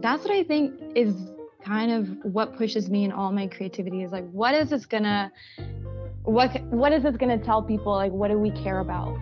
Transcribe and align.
that's 0.00 0.22
what 0.24 0.32
I 0.32 0.44
think 0.44 0.80
is 0.94 1.12
kind 1.64 1.90
of 1.90 2.32
what 2.32 2.56
pushes 2.56 2.88
me 2.88 3.04
in 3.04 3.10
all 3.10 3.32
my 3.32 3.48
creativity 3.48 4.04
is 4.04 4.12
like 4.12 4.28
what 4.30 4.54
is 4.54 4.70
this 4.70 4.86
gonna 4.86 5.32
what 6.22 6.62
what 6.66 6.92
is 6.92 7.02
this 7.02 7.16
gonna 7.16 7.38
tell 7.38 7.62
people? 7.62 7.92
Like 7.92 8.12
what 8.12 8.28
do 8.28 8.38
we 8.38 8.52
care 8.52 8.78
about? 8.78 9.18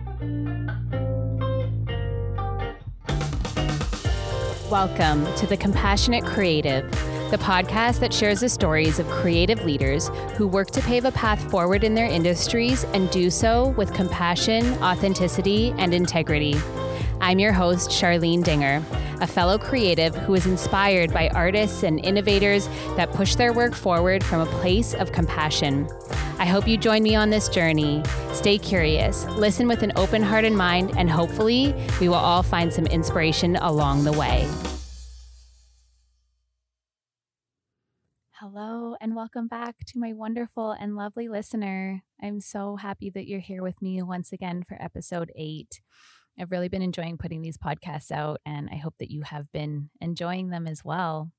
Welcome 4.69 5.25
to 5.37 5.47
The 5.47 5.57
Compassionate 5.57 6.25
Creative, 6.25 6.91
the 7.31 7.37
podcast 7.37 7.99
that 8.01 8.13
shares 8.13 8.41
the 8.41 8.49
stories 8.49 8.99
of 8.99 9.07
creative 9.07 9.63
leaders 9.65 10.09
who 10.35 10.47
work 10.47 10.69
to 10.71 10.81
pave 10.81 11.05
a 11.05 11.11
path 11.11 11.49
forward 11.49 11.83
in 11.83 11.95
their 11.95 12.05
industries 12.05 12.83
and 12.93 13.09
do 13.09 13.31
so 13.31 13.69
with 13.69 13.93
compassion, 13.93 14.73
authenticity, 14.83 15.73
and 15.79 15.93
integrity. 15.93 16.55
I'm 17.19 17.39
your 17.39 17.53
host, 17.53 17.89
Charlene 17.89 18.43
Dinger, 18.43 18.83
a 19.21 19.27
fellow 19.27 19.57
creative 19.57 20.15
who 20.15 20.35
is 20.35 20.45
inspired 20.45 21.13
by 21.13 21.29
artists 21.29 21.83
and 21.83 22.03
innovators 22.05 22.67
that 22.95 23.11
push 23.11 23.35
their 23.35 23.53
work 23.53 23.73
forward 23.73 24.23
from 24.23 24.41
a 24.41 24.45
place 24.45 24.93
of 24.93 25.11
compassion. 25.11 25.87
I 26.39 26.45
hope 26.45 26.67
you 26.67 26.77
join 26.77 27.01
me 27.03 27.15
on 27.15 27.29
this 27.29 27.49
journey. 27.49 28.03
Stay 28.33 28.57
curious, 28.57 29.25
listen 29.25 29.67
with 29.67 29.81
an 29.81 29.91
open 29.95 30.21
heart 30.21 30.45
and 30.45 30.55
mind, 30.55 30.93
and 30.97 31.09
hopefully, 31.09 31.73
we 31.99 32.09
will 32.09 32.15
all 32.15 32.43
find 32.43 32.71
some 32.71 32.85
inspiration 32.85 33.55
along 33.55 34.03
the 34.03 34.13
way. 34.13 34.47
Hello, 38.39 38.95
and 39.01 39.15
welcome 39.15 39.47
back 39.47 39.77
to 39.87 39.97
my 39.97 40.13
wonderful 40.13 40.71
and 40.71 40.95
lovely 40.95 41.27
listener. 41.27 42.03
I'm 42.21 42.39
so 42.39 42.75
happy 42.75 43.09
that 43.09 43.27
you're 43.27 43.39
here 43.39 43.63
with 43.63 43.81
me 43.81 43.99
once 44.03 44.31
again 44.31 44.63
for 44.63 44.77
episode 44.79 45.31
eight. 45.35 45.81
I've 46.39 46.51
really 46.51 46.69
been 46.69 46.81
enjoying 46.81 47.17
putting 47.17 47.41
these 47.41 47.57
podcasts 47.57 48.11
out, 48.11 48.39
and 48.45 48.69
I 48.71 48.77
hope 48.77 48.95
that 48.99 49.11
you 49.11 49.23
have 49.23 49.51
been 49.51 49.89
enjoying 49.99 50.49
them 50.49 50.67
as 50.67 50.83
well. 50.85 51.31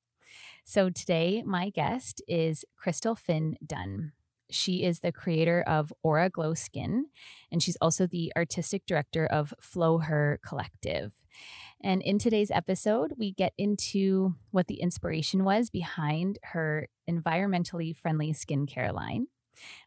So, 0.64 0.90
today, 0.90 1.42
my 1.46 1.70
guest 1.70 2.22
is 2.28 2.64
Crystal 2.76 3.14
Finn 3.14 3.56
Dunn. 3.64 4.12
She 4.50 4.82
is 4.82 5.00
the 5.00 5.12
creator 5.12 5.62
of 5.66 5.92
Aura 6.02 6.30
Glow 6.30 6.54
Skin, 6.54 7.06
and 7.52 7.62
she's 7.62 7.76
also 7.80 8.06
the 8.06 8.32
artistic 8.36 8.86
director 8.86 9.26
of 9.26 9.52
Flow 9.60 9.98
Her 9.98 10.40
Collective. 10.46 11.14
And 11.82 12.02
in 12.02 12.18
today's 12.18 12.50
episode, 12.50 13.14
we 13.18 13.32
get 13.32 13.52
into 13.58 14.34
what 14.50 14.66
the 14.66 14.80
inspiration 14.80 15.44
was 15.44 15.70
behind 15.70 16.38
her 16.42 16.88
environmentally 17.08 17.94
friendly 17.94 18.32
skincare 18.32 18.92
line. 18.92 19.28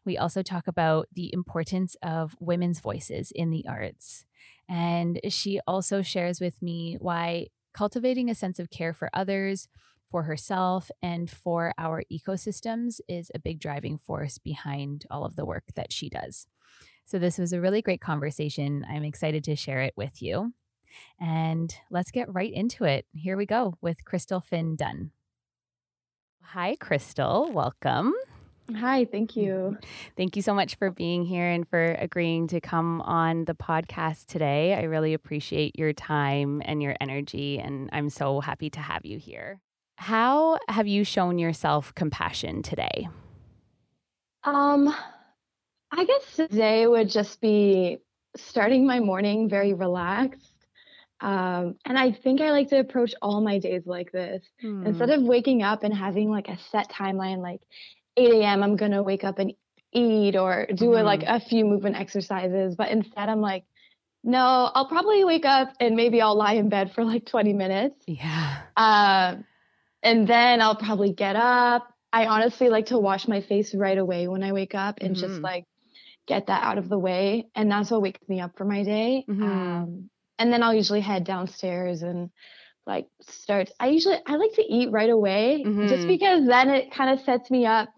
We 0.04 0.18
also 0.18 0.42
talk 0.42 0.66
about 0.66 1.08
the 1.12 1.32
importance 1.32 1.96
of 2.02 2.36
women's 2.40 2.80
voices 2.80 3.30
in 3.34 3.50
the 3.50 3.64
arts. 3.68 4.24
And 4.68 5.20
she 5.28 5.60
also 5.66 6.02
shares 6.02 6.40
with 6.40 6.62
me 6.62 6.96
why 7.00 7.48
cultivating 7.72 8.30
a 8.30 8.34
sense 8.34 8.58
of 8.58 8.70
care 8.70 8.92
for 8.92 9.10
others, 9.12 9.68
for 10.10 10.24
herself, 10.24 10.90
and 11.02 11.30
for 11.30 11.72
our 11.78 12.02
ecosystems 12.12 13.00
is 13.08 13.30
a 13.34 13.38
big 13.38 13.58
driving 13.58 13.96
force 13.98 14.38
behind 14.38 15.06
all 15.10 15.24
of 15.24 15.36
the 15.36 15.46
work 15.46 15.64
that 15.74 15.92
she 15.92 16.08
does. 16.08 16.46
So, 17.04 17.18
this 17.18 17.38
was 17.38 17.52
a 17.52 17.60
really 17.60 17.82
great 17.82 18.00
conversation. 18.00 18.84
I'm 18.88 19.04
excited 19.04 19.42
to 19.44 19.56
share 19.56 19.80
it 19.80 19.94
with 19.96 20.22
you. 20.22 20.52
And 21.18 21.74
let's 21.90 22.10
get 22.10 22.32
right 22.32 22.52
into 22.52 22.84
it. 22.84 23.06
Here 23.12 23.36
we 23.36 23.46
go 23.46 23.76
with 23.80 24.04
Crystal 24.04 24.40
Finn 24.40 24.76
Dunn. 24.76 25.10
Hi, 26.42 26.76
Crystal. 26.78 27.50
Welcome. 27.50 28.12
Hi, 28.76 29.04
thank 29.04 29.36
you. 29.36 29.76
Thank 30.16 30.36
you 30.36 30.42
so 30.42 30.54
much 30.54 30.76
for 30.76 30.90
being 30.90 31.24
here 31.24 31.48
and 31.48 31.66
for 31.66 31.94
agreeing 31.94 32.46
to 32.48 32.60
come 32.60 33.00
on 33.02 33.44
the 33.44 33.54
podcast 33.54 34.26
today. 34.26 34.74
I 34.74 34.82
really 34.82 35.14
appreciate 35.14 35.78
your 35.78 35.92
time 35.92 36.62
and 36.64 36.82
your 36.82 36.96
energy, 37.00 37.58
and 37.58 37.90
I'm 37.92 38.08
so 38.08 38.40
happy 38.40 38.70
to 38.70 38.80
have 38.80 39.04
you 39.04 39.18
here. 39.18 39.60
How 39.96 40.58
have 40.68 40.86
you 40.86 41.04
shown 41.04 41.38
yourself 41.38 41.94
compassion 41.94 42.62
today? 42.62 43.08
Um, 44.44 44.94
I 45.90 46.04
guess 46.04 46.36
today 46.36 46.86
would 46.86 47.10
just 47.10 47.40
be 47.40 47.98
starting 48.36 48.86
my 48.86 49.00
morning 49.00 49.48
very 49.48 49.74
relaxed. 49.74 50.48
Um, 51.20 51.76
and 51.84 51.96
I 51.96 52.10
think 52.10 52.40
I 52.40 52.50
like 52.50 52.68
to 52.70 52.80
approach 52.80 53.14
all 53.22 53.40
my 53.40 53.58
days 53.58 53.82
like 53.86 54.10
this. 54.10 54.42
Hmm. 54.60 54.86
Instead 54.86 55.10
of 55.10 55.22
waking 55.22 55.62
up 55.62 55.84
and 55.84 55.94
having 55.94 56.30
like 56.30 56.48
a 56.48 56.58
set 56.70 56.90
timeline, 56.90 57.38
like 57.38 57.60
8 58.16 58.32
a.m. 58.34 58.62
I'm 58.62 58.76
gonna 58.76 59.02
wake 59.02 59.24
up 59.24 59.38
and 59.38 59.54
eat 59.92 60.36
or 60.36 60.66
do 60.74 60.86
mm-hmm. 60.86 61.00
a, 61.00 61.02
like 61.02 61.20
mm-hmm. 61.20 61.34
a 61.34 61.40
few 61.40 61.64
movement 61.64 61.96
exercises. 61.96 62.74
But 62.76 62.90
instead, 62.90 63.28
I'm 63.28 63.40
like, 63.40 63.64
no, 64.24 64.70
I'll 64.74 64.88
probably 64.88 65.24
wake 65.24 65.44
up 65.44 65.72
and 65.80 65.96
maybe 65.96 66.20
I'll 66.20 66.36
lie 66.36 66.54
in 66.54 66.68
bed 66.68 66.92
for 66.94 67.04
like 67.04 67.26
20 67.26 67.52
minutes. 67.52 67.96
Yeah. 68.06 68.58
Uh, 68.76 69.36
and 70.02 70.26
then 70.26 70.60
I'll 70.60 70.76
probably 70.76 71.12
get 71.12 71.36
up. 71.36 71.88
I 72.12 72.26
honestly 72.26 72.68
like 72.68 72.86
to 72.86 72.98
wash 72.98 73.26
my 73.26 73.40
face 73.40 73.74
right 73.74 73.96
away 73.96 74.28
when 74.28 74.42
I 74.42 74.52
wake 74.52 74.74
up 74.74 74.98
and 75.00 75.16
mm-hmm. 75.16 75.26
just 75.26 75.40
like 75.40 75.64
get 76.26 76.46
that 76.46 76.62
out 76.62 76.78
of 76.78 76.88
the 76.88 76.98
way. 76.98 77.48
And 77.54 77.70
that's 77.70 77.90
what 77.90 78.02
wakes 78.02 78.28
me 78.28 78.40
up 78.40 78.56
for 78.56 78.64
my 78.64 78.84
day. 78.84 79.24
Mm-hmm. 79.28 79.42
Um, 79.42 80.10
and 80.38 80.52
then 80.52 80.62
I'll 80.62 80.74
usually 80.74 81.00
head 81.00 81.24
downstairs 81.24 82.02
and 82.02 82.30
like 82.86 83.06
start. 83.22 83.70
I 83.80 83.88
usually 83.88 84.18
I 84.26 84.36
like 84.36 84.54
to 84.54 84.62
eat 84.62 84.90
right 84.90 85.10
away 85.10 85.62
just 85.62 85.76
mm-hmm. 85.76 86.08
because 86.08 86.46
then 86.46 86.68
it 86.70 86.92
kind 86.92 87.10
of 87.10 87.24
sets 87.24 87.50
me 87.50 87.64
up 87.64 87.88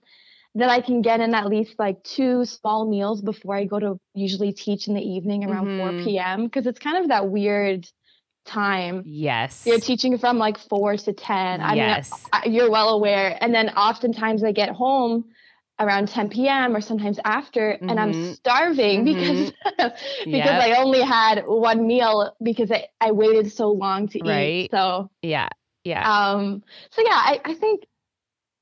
that 0.54 0.70
I 0.70 0.81
can 0.81 1.03
get 1.03 1.20
in 1.20 1.34
at 1.34 1.47
least 1.47 1.75
like 1.78 2.03
two 2.04 2.44
small 2.44 2.88
meals 2.88 3.20
before 3.20 3.56
I 3.56 3.65
go 3.65 3.81
to 3.81 3.98
usually 4.15 4.53
teach 4.53 4.87
in 4.87 4.94
the 4.94 5.03
evening 5.03 5.44
around 5.44 5.66
mm-hmm. 5.66 5.98
4 5.98 6.04
p.m. 6.04 6.44
because 6.44 6.66
it's 6.66 6.78
kind 6.78 6.98
of 6.98 7.09
that 7.09 7.28
weird 7.28 7.88
time. 8.44 9.03
Yes. 9.04 9.64
You're 9.66 9.81
teaching 9.81 10.16
from 10.19 10.38
like 10.38 10.59
4 10.59 10.97
to 10.98 11.12
10. 11.12 11.60
I 11.60 11.75
yes. 11.75 12.12
mean, 12.44 12.54
you're 12.54 12.70
well 12.70 12.91
aware. 12.91 13.37
And 13.41 13.53
then 13.53 13.70
oftentimes 13.70 14.44
I 14.44 14.53
get 14.53 14.70
home 14.70 15.25
around 15.81 16.09
10 16.09 16.31
p.m. 16.31 16.76
or 16.76 16.81
sometimes 16.81 17.19
after 17.25 17.72
mm-hmm. 17.72 17.88
and 17.88 17.98
I'm 17.98 18.12
mm-hmm. 18.12 18.32
starving 18.34 19.04
mm-hmm. 19.06 19.19
because 19.19 19.53
because 20.25 20.26
yep. 20.26 20.62
I 20.62 20.75
only 20.75 21.00
had 21.00 21.43
one 21.47 21.87
meal 21.87 22.32
because 22.43 22.70
I, 22.70 22.87
I 23.00 23.10
waited 23.10 23.50
so 23.50 23.72
long 23.72 24.09
to 24.09 24.20
right. 24.20 24.48
eat. 24.48 24.70
So 24.70 25.10
yeah. 25.22 25.48
Yeah. 25.82 26.09
Um 26.09 26.62
so 26.91 27.03
yeah, 27.03 27.10
I, 27.10 27.41
I 27.44 27.54
think 27.54 27.84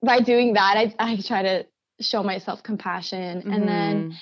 by 0.00 0.20
doing 0.20 0.54
that 0.54 0.76
I 0.78 0.94
I 0.98 1.16
try 1.16 1.42
to 1.42 1.66
show 2.02 2.22
myself 2.22 2.62
compassion. 2.62 3.38
Mm-hmm. 3.38 3.52
And 3.52 3.68
then 3.68 3.96
mm-hmm. 3.96 4.16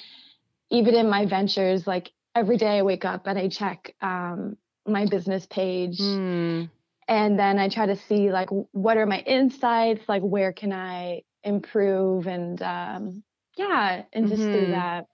even 0.70 0.94
in 0.94 1.08
my 1.08 1.26
ventures, 1.26 1.86
like 1.86 2.10
every 2.34 2.56
day 2.56 2.78
I 2.78 2.82
wake 2.82 3.04
up 3.04 3.26
and 3.26 3.38
I 3.38 3.48
check 3.48 3.94
um, 4.00 4.56
my 4.86 5.06
business 5.06 5.46
page. 5.46 5.98
Mm. 5.98 6.70
And 7.08 7.38
then 7.38 7.58
I 7.58 7.68
try 7.68 7.86
to 7.86 7.96
see 7.96 8.30
like 8.30 8.48
what 8.72 8.96
are 8.96 9.06
my 9.06 9.18
insights, 9.20 10.08
like 10.08 10.22
where 10.22 10.52
can 10.52 10.72
I 10.72 11.22
improve 11.42 12.26
and 12.26 12.60
um, 12.62 13.22
yeah, 13.56 14.02
and 14.12 14.28
just 14.28 14.42
mm-hmm. 14.42 14.66
do 14.66 14.70
that 14.72 15.08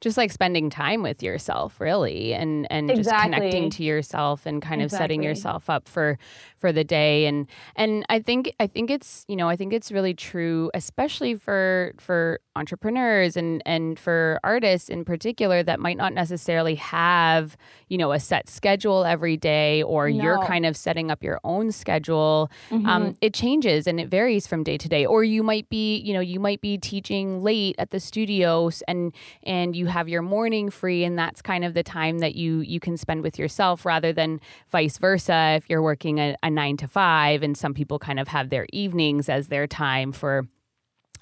just 0.00 0.16
like 0.16 0.30
spending 0.30 0.68
time 0.68 1.02
with 1.02 1.22
yourself 1.22 1.80
really 1.80 2.34
and 2.34 2.66
and 2.70 2.90
exactly. 2.90 3.02
just 3.02 3.24
connecting 3.24 3.70
to 3.70 3.82
yourself 3.82 4.44
and 4.44 4.60
kind 4.60 4.82
of 4.82 4.90
setting 4.90 5.22
yourself 5.22 5.70
up 5.70 5.88
for 5.88 6.18
for 6.56 6.72
the 6.72 6.84
day 6.84 7.26
and 7.26 7.46
and 7.76 8.04
I 8.08 8.20
think 8.20 8.52
I 8.60 8.66
think 8.66 8.90
it's 8.90 9.24
you 9.28 9.36
know 9.36 9.48
I 9.48 9.56
think 9.56 9.72
it's 9.72 9.90
really 9.90 10.14
true 10.14 10.70
especially 10.74 11.34
for 11.34 11.94
for 11.98 12.40
entrepreneurs 12.56 13.36
and 13.36 13.62
and 13.64 13.98
for 13.98 14.38
artists 14.44 14.88
in 14.88 15.04
particular 15.04 15.62
that 15.62 15.80
might 15.80 15.96
not 15.96 16.12
necessarily 16.12 16.74
have 16.74 17.56
you 17.88 17.96
know 17.96 18.12
a 18.12 18.20
set 18.20 18.48
schedule 18.48 19.04
every 19.04 19.36
day 19.36 19.82
or 19.82 20.10
no. 20.10 20.22
you're 20.22 20.42
kind 20.44 20.66
of 20.66 20.76
setting 20.76 21.10
up 21.10 21.22
your 21.22 21.40
own 21.44 21.72
schedule 21.72 22.50
um, 22.70 22.78
mm-hmm. 22.78 22.88
um, 22.88 23.16
it 23.20 23.32
changes 23.32 23.86
and 23.86 23.98
it 23.98 24.08
varies 24.08 24.46
from 24.46 24.62
day 24.62 24.76
to 24.76 24.88
day 24.88 25.06
or 25.06 25.24
you 25.24 25.42
might 25.42 25.68
be 25.68 25.96
you 25.98 26.12
know 26.12 26.20
you 26.20 26.40
might 26.40 26.60
be 26.60 26.76
teaching 26.76 27.40
late 27.42 27.74
at 27.78 27.90
the 27.90 28.00
studios 28.00 28.82
and 28.88 29.14
and 29.42 29.74
you 29.76 29.85
have 29.86 30.08
your 30.08 30.22
morning 30.22 30.70
free 30.70 31.04
and 31.04 31.18
that's 31.18 31.42
kind 31.42 31.64
of 31.64 31.74
the 31.74 31.82
time 31.82 32.18
that 32.18 32.34
you 32.34 32.60
you 32.60 32.80
can 32.80 32.96
spend 32.96 33.22
with 33.22 33.38
yourself 33.38 33.84
rather 33.84 34.12
than 34.12 34.40
vice 34.68 34.98
versa 34.98 35.54
if 35.56 35.68
you're 35.68 35.82
working 35.82 36.18
a, 36.18 36.36
a 36.42 36.50
nine 36.50 36.76
to 36.76 36.88
five 36.88 37.42
and 37.42 37.56
some 37.56 37.74
people 37.74 37.98
kind 37.98 38.20
of 38.20 38.28
have 38.28 38.50
their 38.50 38.66
evenings 38.72 39.28
as 39.28 39.48
their 39.48 39.66
time 39.66 40.12
for 40.12 40.46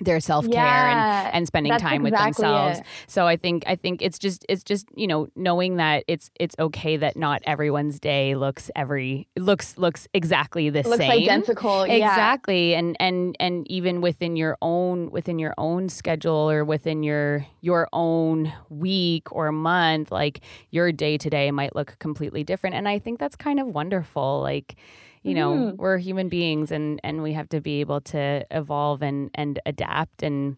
their 0.00 0.20
self-care 0.20 0.54
yeah, 0.54 1.26
and, 1.26 1.36
and 1.36 1.46
spending 1.46 1.72
time 1.78 2.06
exactly 2.06 2.10
with 2.10 2.20
themselves. 2.20 2.78
It. 2.80 2.86
So 3.06 3.26
I 3.26 3.36
think 3.36 3.64
I 3.66 3.76
think 3.76 4.02
it's 4.02 4.18
just 4.18 4.44
it's 4.48 4.64
just, 4.64 4.86
you 4.94 5.06
know, 5.06 5.28
knowing 5.36 5.76
that 5.76 6.04
it's 6.08 6.30
it's 6.38 6.54
okay 6.58 6.96
that 6.96 7.16
not 7.16 7.42
everyone's 7.44 8.00
day 8.00 8.34
looks 8.34 8.70
every 8.74 9.28
looks 9.36 9.76
looks 9.78 10.08
exactly 10.14 10.70
the 10.70 10.82
same. 10.82 10.90
looks 10.90 11.04
same. 11.04 11.22
identical. 11.22 11.82
Exactly. 11.82 12.70
Yeah. 12.70 12.78
And 12.78 12.96
and 13.00 13.36
and 13.40 13.70
even 13.70 14.00
within 14.00 14.36
your 14.36 14.56
own 14.62 15.10
within 15.10 15.38
your 15.38 15.54
own 15.58 15.88
schedule 15.88 16.50
or 16.50 16.64
within 16.64 17.02
your 17.02 17.46
your 17.60 17.88
own 17.92 18.52
week 18.68 19.32
or 19.32 19.52
month, 19.52 20.10
like 20.10 20.40
your 20.70 20.92
day 20.92 21.18
to 21.18 21.30
day 21.30 21.50
might 21.50 21.74
look 21.74 21.98
completely 21.98 22.44
different. 22.44 22.76
And 22.76 22.88
I 22.88 22.98
think 22.98 23.18
that's 23.18 23.36
kind 23.36 23.60
of 23.60 23.66
wonderful. 23.66 24.40
Like 24.40 24.76
you 25.24 25.34
know 25.34 25.52
mm. 25.52 25.76
we're 25.76 25.98
human 25.98 26.28
beings 26.28 26.70
and 26.70 27.00
and 27.02 27.22
we 27.22 27.32
have 27.32 27.48
to 27.48 27.60
be 27.60 27.80
able 27.80 28.00
to 28.00 28.44
evolve 28.50 29.02
and 29.02 29.30
and 29.34 29.58
adapt 29.66 30.22
and 30.22 30.56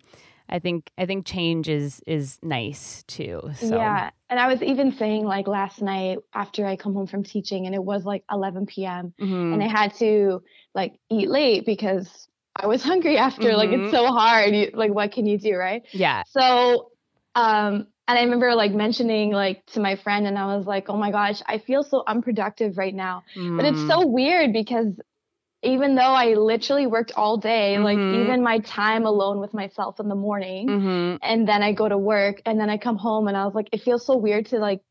I 0.49 0.59
think 0.59 0.91
I 0.97 1.07
think 1.07 1.27
change 1.27 1.69
is 1.69 2.01
is 2.07 2.39
nice 2.43 3.03
too. 3.09 3.51
So. 3.57 3.77
Yeah. 3.77 4.11
And 4.31 4.39
I 4.39 4.47
was 4.49 4.63
even 4.63 4.93
saying 4.93 5.25
like 5.25 5.47
last 5.47 5.83
night 5.83 6.19
after 6.35 6.67
I 6.67 6.77
come 6.77 6.95
home 6.95 7.07
from 7.07 7.25
teaching 7.25 7.67
and 7.67 7.75
it 7.75 7.83
was 7.83 8.05
like 8.05 8.25
11 8.31 8.67
p.m. 8.67 9.13
Mm-hmm. 9.21 9.55
and 9.55 9.63
I 9.63 9.69
had 9.69 9.95
to 9.97 10.43
like 10.75 10.95
eat 11.11 11.29
late 11.29 11.67
because 11.67 12.29
I 12.55 12.67
was 12.67 12.83
hungry 12.83 13.19
after. 13.19 13.49
Mm-hmm. 13.49 13.57
Like 13.57 13.71
it's 13.71 13.81
mm-hmm. 13.83 13.91
so 13.91 14.07
hard. 14.07 14.55
You, 14.55 14.71
like 14.75 14.93
what 14.93 15.13
can 15.13 15.27
you 15.27 15.39
do, 15.39 15.57
right? 15.57 15.83
Yeah. 15.91 16.23
So 16.29 16.91
um 17.35 17.89
and 18.09 18.19
I 18.19 18.23
remember 18.23 18.55
like 18.55 18.73
mentioning 18.73 19.33
like 19.33 19.67
to 19.73 19.81
my 19.81 19.97
friend 19.97 20.27
and 20.27 20.39
I 20.39 20.57
was 20.57 20.67
like, 20.67 20.89
"Oh 20.89 20.97
my 20.97 21.11
gosh, 21.11 21.43
I 21.47 21.59
feel 21.59 21.83
so 21.83 22.05
unproductive 22.07 22.79
right 22.79 22.95
now." 22.95 23.25
Mm. 23.35 23.57
But 23.57 23.67
it's 23.67 23.87
so 23.87 24.03
mm. 24.03 24.11
weird 24.11 24.53
because 24.53 24.93
even 25.63 25.97
though 25.97 26.03
I 26.03 26.35
literally 26.35 26.87
worked 26.87 27.13
all 27.17 27.39
day, 27.39 27.75
mm-hmm. 27.75 27.85
like 27.85 27.99
even 27.99 28.43
my 28.43 28.59
time 28.61 29.05
alone 29.05 29.41
with 29.41 29.53
myself 29.53 29.99
in 29.99 30.09
the 30.09 30.15
morning, 30.15 30.69
mm-hmm. 30.69 31.17
and 31.23 31.49
then 31.49 31.63
I 31.63 31.73
go 31.73 31.89
to 31.89 31.99
work, 31.99 32.41
and 32.47 32.61
then 32.61 32.71
I 32.71 32.79
come 32.79 32.97
home, 32.97 33.27
and 33.27 33.37
I 33.37 33.45
was 33.45 33.55
like, 33.55 33.69
it 33.73 33.83
feels 33.83 34.07
so 34.07 34.17
weird 34.17 34.47
to 34.47 34.59
like 34.59 34.83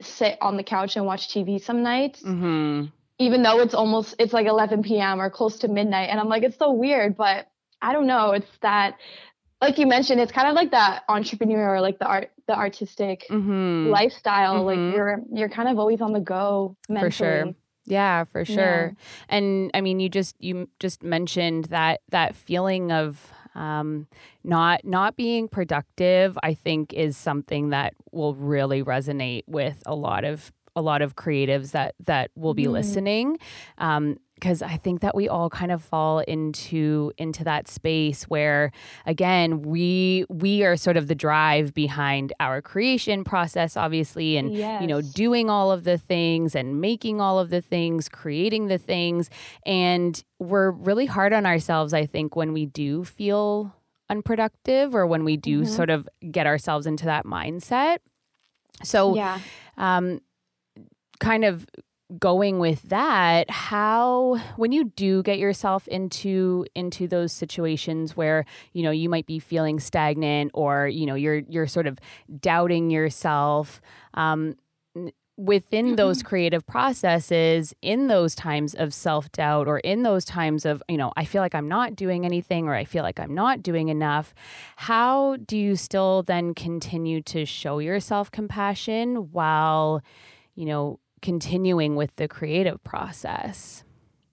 sit 0.00 0.38
on 0.40 0.56
the 0.56 0.62
couch 0.62 0.96
and 0.96 1.04
watch 1.04 1.28
TV 1.28 1.60
some 1.60 1.82
nights, 1.82 2.22
mm-hmm. 2.22 2.86
even 3.18 3.42
though 3.42 3.60
it's 3.60 3.74
almost 3.74 4.14
it's 4.20 4.32
like 4.32 4.46
11 4.46 4.84
p.m. 4.84 5.20
or 5.20 5.30
close 5.30 5.58
to 5.60 5.68
midnight, 5.68 6.10
and 6.10 6.20
I'm 6.20 6.28
like, 6.28 6.44
it's 6.44 6.58
so 6.58 6.72
weird, 6.72 7.16
but 7.16 7.48
I 7.82 7.92
don't 7.92 8.06
know, 8.06 8.32
it's 8.32 8.58
that. 8.62 8.96
Like 9.60 9.78
you 9.78 9.86
mentioned, 9.86 10.20
it's 10.20 10.32
kind 10.32 10.48
of 10.48 10.54
like 10.54 10.70
that 10.70 11.04
entrepreneur 11.08 11.74
or 11.74 11.80
like 11.80 11.98
the 11.98 12.06
art, 12.06 12.30
the 12.46 12.54
artistic 12.54 13.26
mm-hmm. 13.28 13.88
lifestyle. 13.90 14.64
Like 14.64 14.78
mm-hmm. 14.78 14.96
you're 14.96 15.20
you're 15.32 15.48
kind 15.50 15.68
of 15.68 15.78
always 15.78 16.00
on 16.00 16.12
the 16.12 16.20
go 16.20 16.76
mentally. 16.88 17.10
For 17.10 17.16
sure 17.16 17.54
yeah, 17.90 18.24
for 18.24 18.44
sure. 18.44 18.56
Yeah. 18.56 18.90
And 19.28 19.70
I 19.74 19.80
mean, 19.80 20.00
you 20.00 20.08
just 20.08 20.36
you 20.38 20.68
just 20.78 21.02
mentioned 21.02 21.66
that 21.66 22.00
that 22.10 22.34
feeling 22.36 22.92
of 22.92 23.32
um, 23.54 24.06
not 24.44 24.84
not 24.84 25.16
being 25.16 25.48
productive. 25.48 26.38
I 26.42 26.54
think 26.54 26.92
is 26.92 27.16
something 27.16 27.70
that 27.70 27.94
will 28.12 28.34
really 28.34 28.82
resonate 28.82 29.42
with 29.46 29.82
a 29.86 29.94
lot 29.94 30.24
of 30.24 30.52
a 30.80 30.82
lot 30.82 31.02
of 31.02 31.14
creatives 31.14 31.70
that 31.72 31.94
that 32.06 32.30
will 32.34 32.54
be 32.54 32.64
mm. 32.64 32.72
listening. 32.72 33.38
Um, 33.78 34.16
because 34.40 34.62
I 34.62 34.78
think 34.78 35.02
that 35.02 35.14
we 35.14 35.28
all 35.28 35.50
kind 35.50 35.70
of 35.70 35.82
fall 35.82 36.20
into 36.20 37.12
into 37.18 37.44
that 37.44 37.68
space 37.68 38.24
where 38.24 38.72
again 39.06 39.62
we 39.62 40.24
we 40.28 40.64
are 40.64 40.76
sort 40.76 40.96
of 40.96 41.06
the 41.06 41.14
drive 41.14 41.74
behind 41.74 42.32
our 42.40 42.62
creation 42.62 43.22
process 43.22 43.76
obviously 43.76 44.36
and 44.38 44.54
yes. 44.54 44.80
you 44.80 44.88
know 44.88 45.02
doing 45.02 45.50
all 45.50 45.70
of 45.70 45.84
the 45.84 45.98
things 45.98 46.54
and 46.54 46.80
making 46.80 47.20
all 47.20 47.38
of 47.38 47.50
the 47.50 47.60
things 47.60 48.08
creating 48.08 48.66
the 48.68 48.78
things 48.78 49.28
and 49.66 50.24
we're 50.38 50.70
really 50.70 51.06
hard 51.06 51.32
on 51.32 51.44
ourselves 51.44 51.92
I 51.92 52.06
think 52.06 52.34
when 52.34 52.52
we 52.52 52.64
do 52.64 53.04
feel 53.04 53.76
unproductive 54.08 54.94
or 54.94 55.06
when 55.06 55.22
we 55.22 55.36
do 55.36 55.62
mm-hmm. 55.62 55.72
sort 55.72 55.90
of 55.90 56.08
get 56.30 56.46
ourselves 56.46 56.86
into 56.86 57.04
that 57.04 57.26
mindset 57.26 57.98
so 58.82 59.14
yeah 59.14 59.38
um 59.76 60.20
kind 61.20 61.44
of 61.44 61.66
going 62.18 62.58
with 62.58 62.82
that 62.88 63.48
how 63.48 64.36
when 64.56 64.72
you 64.72 64.84
do 64.84 65.22
get 65.22 65.38
yourself 65.38 65.86
into 65.88 66.66
into 66.74 67.06
those 67.06 67.32
situations 67.32 68.16
where 68.16 68.44
you 68.72 68.82
know 68.82 68.90
you 68.90 69.08
might 69.08 69.26
be 69.26 69.38
feeling 69.38 69.78
stagnant 69.78 70.50
or 70.52 70.88
you 70.88 71.06
know 71.06 71.14
you're 71.14 71.42
you're 71.48 71.68
sort 71.68 71.86
of 71.86 71.98
doubting 72.40 72.90
yourself 72.90 73.80
um, 74.14 74.56
within 75.36 75.86
mm-hmm. 75.86 75.94
those 75.94 76.22
creative 76.22 76.66
processes 76.66 77.72
in 77.80 78.08
those 78.08 78.34
times 78.34 78.74
of 78.74 78.92
self-doubt 78.92 79.68
or 79.68 79.78
in 79.78 80.02
those 80.02 80.24
times 80.24 80.66
of 80.66 80.82
you 80.88 80.96
know 80.96 81.12
i 81.16 81.24
feel 81.24 81.40
like 81.40 81.54
i'm 81.54 81.68
not 81.68 81.94
doing 81.94 82.24
anything 82.24 82.66
or 82.66 82.74
i 82.74 82.84
feel 82.84 83.04
like 83.04 83.20
i'm 83.20 83.34
not 83.34 83.62
doing 83.62 83.88
enough 83.88 84.34
how 84.76 85.36
do 85.46 85.56
you 85.56 85.76
still 85.76 86.24
then 86.24 86.54
continue 86.54 87.22
to 87.22 87.46
show 87.46 87.78
yourself 87.78 88.32
compassion 88.32 89.30
while 89.30 90.02
you 90.56 90.66
know 90.66 90.98
continuing 91.22 91.96
with 91.96 92.14
the 92.16 92.28
creative 92.28 92.82
process? 92.82 93.84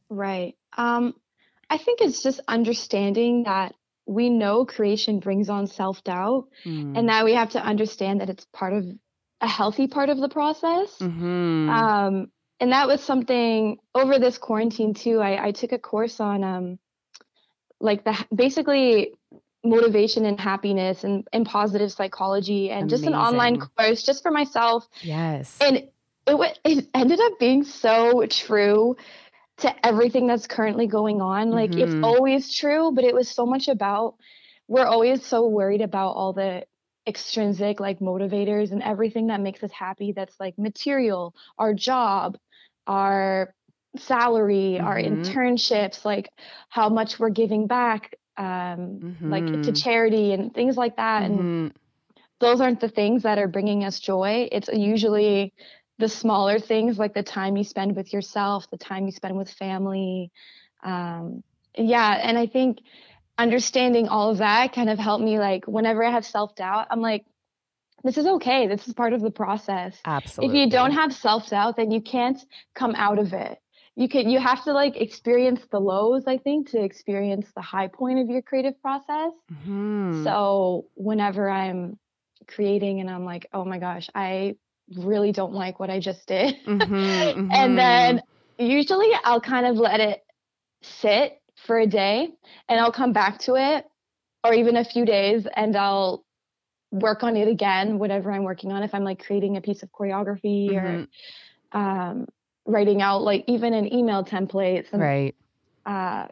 Right. 0.09 0.55
Um, 0.77 1.13
I 1.69 1.77
think 1.77 2.01
it's 2.01 2.23
just 2.23 2.39
understanding 2.47 3.43
that 3.43 3.73
we 4.05 4.29
know 4.29 4.65
creation 4.65 5.19
brings 5.19 5.49
on 5.49 5.67
self 5.67 6.03
doubt, 6.03 6.47
mm. 6.65 6.97
and 6.97 7.09
that 7.09 7.25
we 7.25 7.33
have 7.33 7.51
to 7.51 7.61
understand 7.61 8.21
that 8.21 8.29
it's 8.29 8.45
part 8.53 8.73
of 8.73 8.85
a 9.41 9.47
healthy 9.47 9.87
part 9.87 10.09
of 10.09 10.17
the 10.17 10.29
process. 10.29 10.97
Mm-hmm. 10.99 11.69
Um, 11.69 12.31
and 12.59 12.71
that 12.71 12.87
was 12.87 13.03
something 13.03 13.77
over 13.93 14.17
this 14.17 14.37
quarantine 14.37 14.93
too. 14.93 15.19
I, 15.19 15.47
I 15.47 15.51
took 15.51 15.73
a 15.73 15.77
course 15.77 16.19
on 16.19 16.43
um, 16.43 16.79
like 17.79 18.03
the 18.03 18.17
basically 18.33 19.13
motivation 19.63 20.25
and 20.25 20.39
happiness 20.39 21.03
and, 21.03 21.27
and 21.33 21.45
positive 21.45 21.91
psychology 21.91 22.71
and 22.71 22.83
Amazing. 22.83 22.89
just 22.89 23.07
an 23.07 23.13
online 23.13 23.59
course 23.59 24.03
just 24.03 24.23
for 24.23 24.31
myself. 24.31 24.87
Yes. 25.01 25.57
And 25.61 25.89
it 26.27 26.59
it 26.63 26.87
ended 26.93 27.19
up 27.19 27.39
being 27.39 27.63
so 27.63 28.25
true 28.27 28.95
to 29.57 29.85
everything 29.85 30.27
that's 30.27 30.47
currently 30.47 30.87
going 30.87 31.21
on. 31.21 31.49
Like 31.51 31.71
mm-hmm. 31.71 31.81
it's 31.81 32.05
always 32.05 32.53
true, 32.53 32.91
but 32.91 33.03
it 33.03 33.13
was 33.13 33.29
so 33.29 33.45
much 33.45 33.67
about 33.67 34.15
we're 34.67 34.85
always 34.85 35.25
so 35.25 35.47
worried 35.47 35.81
about 35.81 36.11
all 36.11 36.33
the 36.33 36.65
extrinsic 37.07 37.79
like 37.79 37.99
motivators 37.99 38.71
and 38.71 38.83
everything 38.83 39.27
that 39.27 39.39
makes 39.39 39.63
us 39.63 39.71
happy 39.71 40.11
that's 40.11 40.37
like 40.39 40.57
material, 40.57 41.33
our 41.57 41.73
job, 41.73 42.37
our 42.85 43.53
salary, 43.97 44.75
mm-hmm. 44.77 44.85
our 44.85 44.97
internships, 44.97 46.03
like 46.03 46.29
how 46.69 46.89
much 46.89 47.17
we're 47.19 47.29
giving 47.29 47.67
back 47.67 48.15
um 48.37 48.45
mm-hmm. 48.45 49.31
like 49.31 49.45
to 49.47 49.51
mm-hmm. 49.53 49.73
charity 49.73 50.31
and 50.31 50.53
things 50.53 50.77
like 50.77 50.97
that 50.97 51.23
and 51.23 51.39
mm-hmm. 51.39 51.67
those 52.39 52.61
aren't 52.61 52.79
the 52.79 52.87
things 52.87 53.23
that 53.23 53.39
are 53.39 53.47
bringing 53.47 53.83
us 53.83 53.99
joy. 53.99 54.47
It's 54.51 54.69
usually 54.71 55.53
the 55.99 56.09
smaller 56.09 56.59
things 56.59 56.97
like 56.97 57.13
the 57.13 57.23
time 57.23 57.57
you 57.57 57.63
spend 57.63 57.95
with 57.95 58.13
yourself, 58.13 58.69
the 58.69 58.77
time 58.77 59.05
you 59.05 59.11
spend 59.11 59.37
with 59.37 59.49
family. 59.49 60.31
Um, 60.83 61.43
yeah, 61.75 62.19
and 62.21 62.37
I 62.37 62.47
think 62.47 62.79
understanding 63.37 64.07
all 64.07 64.31
of 64.31 64.39
that 64.39 64.73
kind 64.73 64.89
of 64.89 64.97
helped 64.97 65.23
me 65.23 65.39
like 65.39 65.65
whenever 65.67 66.03
I 66.03 66.11
have 66.11 66.25
self-doubt, 66.25 66.87
I'm 66.89 67.01
like 67.01 67.25
this 68.03 68.17
is 68.17 68.27
okay. 68.27 68.67
This 68.67 68.87
is 68.87 68.93
part 68.93 69.13
of 69.13 69.21
the 69.21 69.31
process. 69.31 69.97
Absolutely. 70.05 70.61
If 70.61 70.65
you 70.65 70.71
don't 70.71 70.91
have 70.91 71.13
self-doubt, 71.13 71.77
then 71.77 71.91
you 71.91 71.99
can't 71.99 72.39
come 72.75 72.93
out 72.95 73.17
of 73.17 73.33
it. 73.33 73.57
You 73.95 74.07
can 74.07 74.29
you 74.29 74.39
have 74.39 74.63
to 74.65 74.73
like 74.73 74.95
experience 74.95 75.61
the 75.71 75.79
lows, 75.79 76.25
I 76.27 76.37
think, 76.37 76.69
to 76.71 76.81
experience 76.81 77.47
the 77.55 77.61
high 77.63 77.87
point 77.87 78.19
of 78.19 78.29
your 78.29 78.43
creative 78.43 78.79
process. 78.81 79.31
Mm-hmm. 79.51 80.23
So 80.23 80.85
whenever 80.93 81.49
I'm 81.49 81.97
creating 82.47 82.99
and 82.99 83.09
I'm 83.09 83.25
like, 83.25 83.47
oh 83.53 83.65
my 83.65 83.79
gosh, 83.79 84.09
I 84.13 84.55
really 84.95 85.31
don't 85.31 85.53
like 85.53 85.79
what 85.79 85.89
I 85.89 85.99
just 85.99 86.27
did. 86.27 86.55
Mm-hmm, 86.65 86.93
mm-hmm. 86.93 87.51
and 87.51 87.77
then 87.77 88.21
usually 88.57 89.11
I'll 89.23 89.41
kind 89.41 89.65
of 89.65 89.77
let 89.77 89.99
it 89.99 90.23
sit 90.81 91.41
for 91.65 91.79
a 91.79 91.87
day 91.87 92.29
and 92.69 92.79
I'll 92.79 92.91
come 92.91 93.13
back 93.13 93.39
to 93.39 93.55
it 93.55 93.85
or 94.43 94.53
even 94.53 94.77
a 94.77 94.85
few 94.85 95.05
days 95.05 95.47
and 95.55 95.75
I'll 95.75 96.23
work 96.91 97.23
on 97.23 97.35
it 97.35 97.47
again, 97.47 97.99
whatever 97.99 98.31
I'm 98.31 98.43
working 98.43 98.71
on. 98.71 98.83
If 98.83 98.93
I'm 98.93 99.03
like 99.03 99.25
creating 99.25 99.57
a 99.57 99.61
piece 99.61 99.83
of 99.83 99.91
choreography 99.91 100.69
mm-hmm. 100.69 100.85
or 101.75 101.79
um, 101.79 102.27
writing 102.65 103.01
out 103.01 103.23
like 103.23 103.43
even 103.47 103.73
an 103.73 103.91
email 103.93 104.23
template. 104.23 104.85
And, 104.91 105.01
right. 105.01 105.35
Uh, 105.85 106.27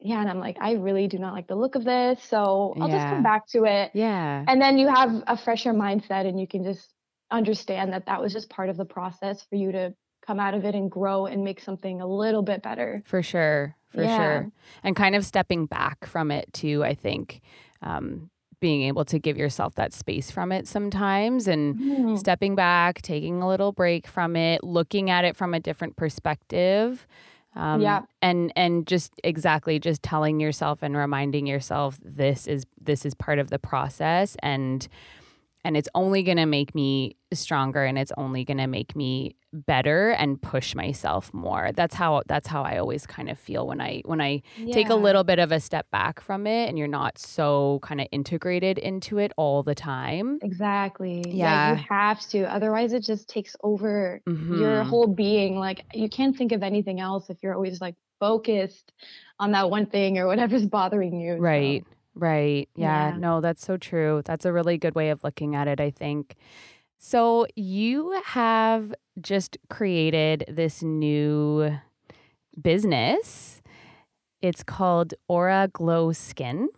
yeah, 0.00 0.20
and 0.20 0.30
I'm 0.30 0.40
like, 0.40 0.56
I 0.60 0.72
really 0.72 1.08
do 1.08 1.18
not 1.18 1.34
like 1.34 1.46
the 1.46 1.54
look 1.54 1.74
of 1.74 1.84
this. 1.84 2.22
So 2.24 2.74
I'll 2.80 2.88
yeah. 2.88 2.96
just 2.96 3.14
come 3.14 3.22
back 3.22 3.46
to 3.48 3.64
it. 3.64 3.90
Yeah. 3.92 4.44
And 4.48 4.60
then 4.60 4.78
you 4.78 4.88
have 4.88 5.22
a 5.26 5.36
fresher 5.36 5.72
mindset 5.72 6.26
and 6.26 6.40
you 6.40 6.46
can 6.46 6.64
just 6.64 6.88
understand 7.30 7.92
that 7.92 8.06
that 8.06 8.20
was 8.20 8.32
just 8.32 8.50
part 8.50 8.68
of 8.68 8.76
the 8.76 8.84
process 8.84 9.42
for 9.42 9.56
you 9.56 9.72
to 9.72 9.94
come 10.26 10.40
out 10.40 10.54
of 10.54 10.64
it 10.64 10.74
and 10.74 10.90
grow 10.90 11.26
and 11.26 11.44
make 11.44 11.60
something 11.60 12.00
a 12.00 12.06
little 12.06 12.42
bit 12.42 12.62
better. 12.62 13.02
For 13.06 13.22
sure. 13.22 13.74
For 13.90 14.02
yeah. 14.02 14.16
sure. 14.16 14.52
And 14.84 14.94
kind 14.94 15.14
of 15.14 15.24
stepping 15.24 15.66
back 15.66 16.06
from 16.06 16.30
it 16.30 16.52
too, 16.52 16.84
I 16.84 16.94
think. 16.94 17.40
Um, 17.82 18.30
being 18.60 18.82
able 18.82 19.06
to 19.06 19.18
give 19.18 19.38
yourself 19.38 19.74
that 19.76 19.92
space 19.94 20.30
from 20.30 20.52
it 20.52 20.68
sometimes 20.68 21.48
and 21.48 21.76
mm. 21.76 22.18
stepping 22.18 22.54
back, 22.54 23.00
taking 23.00 23.40
a 23.40 23.48
little 23.48 23.72
break 23.72 24.06
from 24.06 24.36
it, 24.36 24.62
looking 24.62 25.08
at 25.08 25.24
it 25.24 25.34
from 25.34 25.54
a 25.54 25.60
different 25.60 25.96
perspective. 25.96 27.06
Um, 27.56 27.80
yeah. 27.80 28.02
And 28.22 28.52
and 28.54 28.86
just 28.86 29.12
exactly 29.24 29.78
just 29.78 30.02
telling 30.02 30.38
yourself 30.40 30.80
and 30.82 30.96
reminding 30.96 31.46
yourself 31.46 31.98
this 32.04 32.46
is 32.46 32.64
this 32.80 33.04
is 33.04 33.14
part 33.14 33.38
of 33.38 33.50
the 33.50 33.58
process 33.58 34.36
and 34.42 34.86
and 35.64 35.76
it's 35.76 35.88
only 35.94 36.22
going 36.22 36.36
to 36.38 36.46
make 36.46 36.74
me 36.74 37.16
stronger 37.32 37.84
and 37.84 37.98
it's 37.98 38.12
only 38.16 38.44
going 38.44 38.58
to 38.58 38.66
make 38.66 38.96
me 38.96 39.36
better 39.52 40.10
and 40.10 40.40
push 40.40 40.74
myself 40.74 41.32
more. 41.34 41.70
That's 41.74 41.94
how 41.94 42.22
that's 42.26 42.48
how 42.48 42.62
i 42.62 42.78
always 42.78 43.06
kind 43.06 43.28
of 43.28 43.38
feel 43.38 43.66
when 43.66 43.80
i 43.80 44.02
when 44.04 44.20
i 44.20 44.42
yeah. 44.56 44.72
take 44.72 44.88
a 44.90 44.94
little 44.94 45.24
bit 45.24 45.38
of 45.38 45.52
a 45.52 45.60
step 45.60 45.90
back 45.90 46.20
from 46.20 46.46
it 46.46 46.68
and 46.68 46.78
you're 46.78 46.88
not 46.88 47.18
so 47.18 47.80
kind 47.82 48.00
of 48.00 48.06
integrated 48.12 48.78
into 48.78 49.18
it 49.18 49.32
all 49.36 49.62
the 49.62 49.74
time. 49.74 50.38
Exactly. 50.42 51.24
Yeah, 51.26 51.34
yeah. 51.34 51.70
you 51.72 51.84
have 51.88 52.20
to. 52.28 52.44
Otherwise 52.44 52.92
it 52.92 53.02
just 53.02 53.28
takes 53.28 53.56
over 53.62 54.20
mm-hmm. 54.26 54.60
your 54.60 54.84
whole 54.84 55.06
being. 55.06 55.58
Like 55.58 55.84
you 55.92 56.08
can't 56.08 56.36
think 56.36 56.52
of 56.52 56.62
anything 56.62 57.00
else 57.00 57.30
if 57.30 57.38
you're 57.42 57.54
always 57.54 57.80
like 57.80 57.96
focused 58.20 58.92
on 59.38 59.52
that 59.52 59.70
one 59.70 59.86
thing 59.86 60.18
or 60.18 60.26
whatever's 60.26 60.66
bothering 60.78 61.18
you 61.20 61.34
right. 61.36 61.84
so. 61.84 61.96
Right. 62.14 62.68
Yeah. 62.76 63.10
Yeah. 63.10 63.16
No, 63.16 63.40
that's 63.40 63.64
so 63.64 63.76
true. 63.76 64.22
That's 64.24 64.44
a 64.44 64.52
really 64.52 64.78
good 64.78 64.94
way 64.94 65.10
of 65.10 65.22
looking 65.24 65.54
at 65.54 65.68
it, 65.68 65.80
I 65.80 65.90
think. 65.90 66.36
So, 66.98 67.46
you 67.56 68.20
have 68.26 68.92
just 69.22 69.56
created 69.70 70.44
this 70.48 70.82
new 70.82 71.78
business. 72.60 73.62
It's 74.42 74.62
called 74.62 75.14
Aura 75.28 75.68
Glow 75.72 76.12
Skin. 76.12 76.68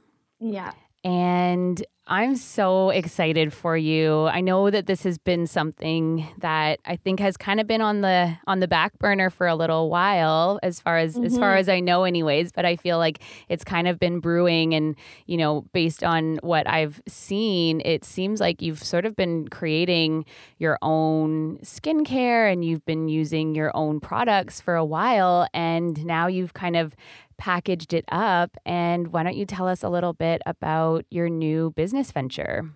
Yeah. 0.40 0.72
And 1.04 1.84
I'm 2.08 2.34
so 2.34 2.90
excited 2.90 3.52
for 3.52 3.76
you. 3.76 4.24
I 4.26 4.40
know 4.40 4.70
that 4.70 4.86
this 4.86 5.04
has 5.04 5.18
been 5.18 5.46
something 5.46 6.26
that 6.38 6.80
I 6.84 6.96
think 6.96 7.20
has 7.20 7.36
kind 7.36 7.60
of 7.60 7.68
been 7.68 7.80
on 7.80 8.00
the 8.00 8.36
on 8.48 8.58
the 8.58 8.66
back 8.66 8.98
burner 8.98 9.30
for 9.30 9.46
a 9.46 9.54
little 9.54 9.88
while 9.88 10.58
as 10.64 10.80
far 10.80 10.98
as 10.98 11.16
as 11.16 11.38
far 11.38 11.54
Mhm. 11.54 11.58
as 11.60 11.68
I 11.68 11.78
know 11.78 12.02
anyways, 12.02 12.50
but 12.50 12.64
I 12.64 12.74
feel 12.74 12.98
like 12.98 13.20
it's 13.48 13.62
kind 13.62 13.86
of 13.86 14.00
been 14.00 14.18
brewing 14.18 14.74
and, 14.74 14.96
you 15.26 15.36
know, 15.36 15.64
based 15.72 16.02
on 16.02 16.38
what 16.42 16.68
I've 16.68 17.00
seen, 17.06 17.80
it 17.84 18.04
seems 18.04 18.40
like 18.40 18.60
you've 18.60 18.82
sort 18.82 19.06
of 19.06 19.14
been 19.14 19.46
creating 19.46 20.24
your 20.58 20.78
own 20.82 21.58
skincare 21.62 22.52
and 22.52 22.64
you've 22.64 22.84
been 22.84 23.08
using 23.08 23.54
your 23.54 23.70
own 23.76 24.00
products 24.00 24.60
for 24.60 24.74
a 24.74 24.84
while 24.84 25.46
and 25.54 26.04
now 26.04 26.26
you've 26.26 26.52
kind 26.52 26.74
of 26.76 26.96
packaged 27.38 27.92
it 27.94 28.04
up. 28.08 28.56
And 28.64 29.08
why 29.08 29.22
don't 29.22 29.36
you 29.36 29.46
tell 29.46 29.68
us 29.68 29.82
a 29.82 29.88
little 29.88 30.12
bit 30.12 30.42
about 30.46 31.04
your 31.10 31.28
new 31.28 31.70
business 31.72 32.12
venture? 32.12 32.70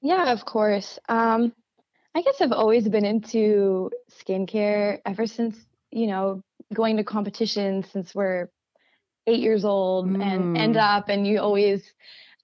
Yeah, 0.00 0.32
of 0.32 0.44
course. 0.44 0.98
Um, 1.08 1.52
I 2.14 2.22
guess 2.22 2.40
I've 2.40 2.52
always 2.52 2.88
been 2.88 3.04
into 3.04 3.90
skincare 4.12 5.00
ever 5.06 5.26
since, 5.26 5.58
you 5.90 6.06
know, 6.06 6.42
going 6.74 6.96
to 6.98 7.04
competitions 7.04 7.90
since 7.90 8.14
we're 8.14 8.50
eight 9.26 9.40
years 9.40 9.64
old 9.64 10.16
and 10.20 10.50
end 10.54 10.76
Mm. 10.76 10.78
up 10.78 11.08
and 11.08 11.26
you 11.26 11.40
always 11.40 11.94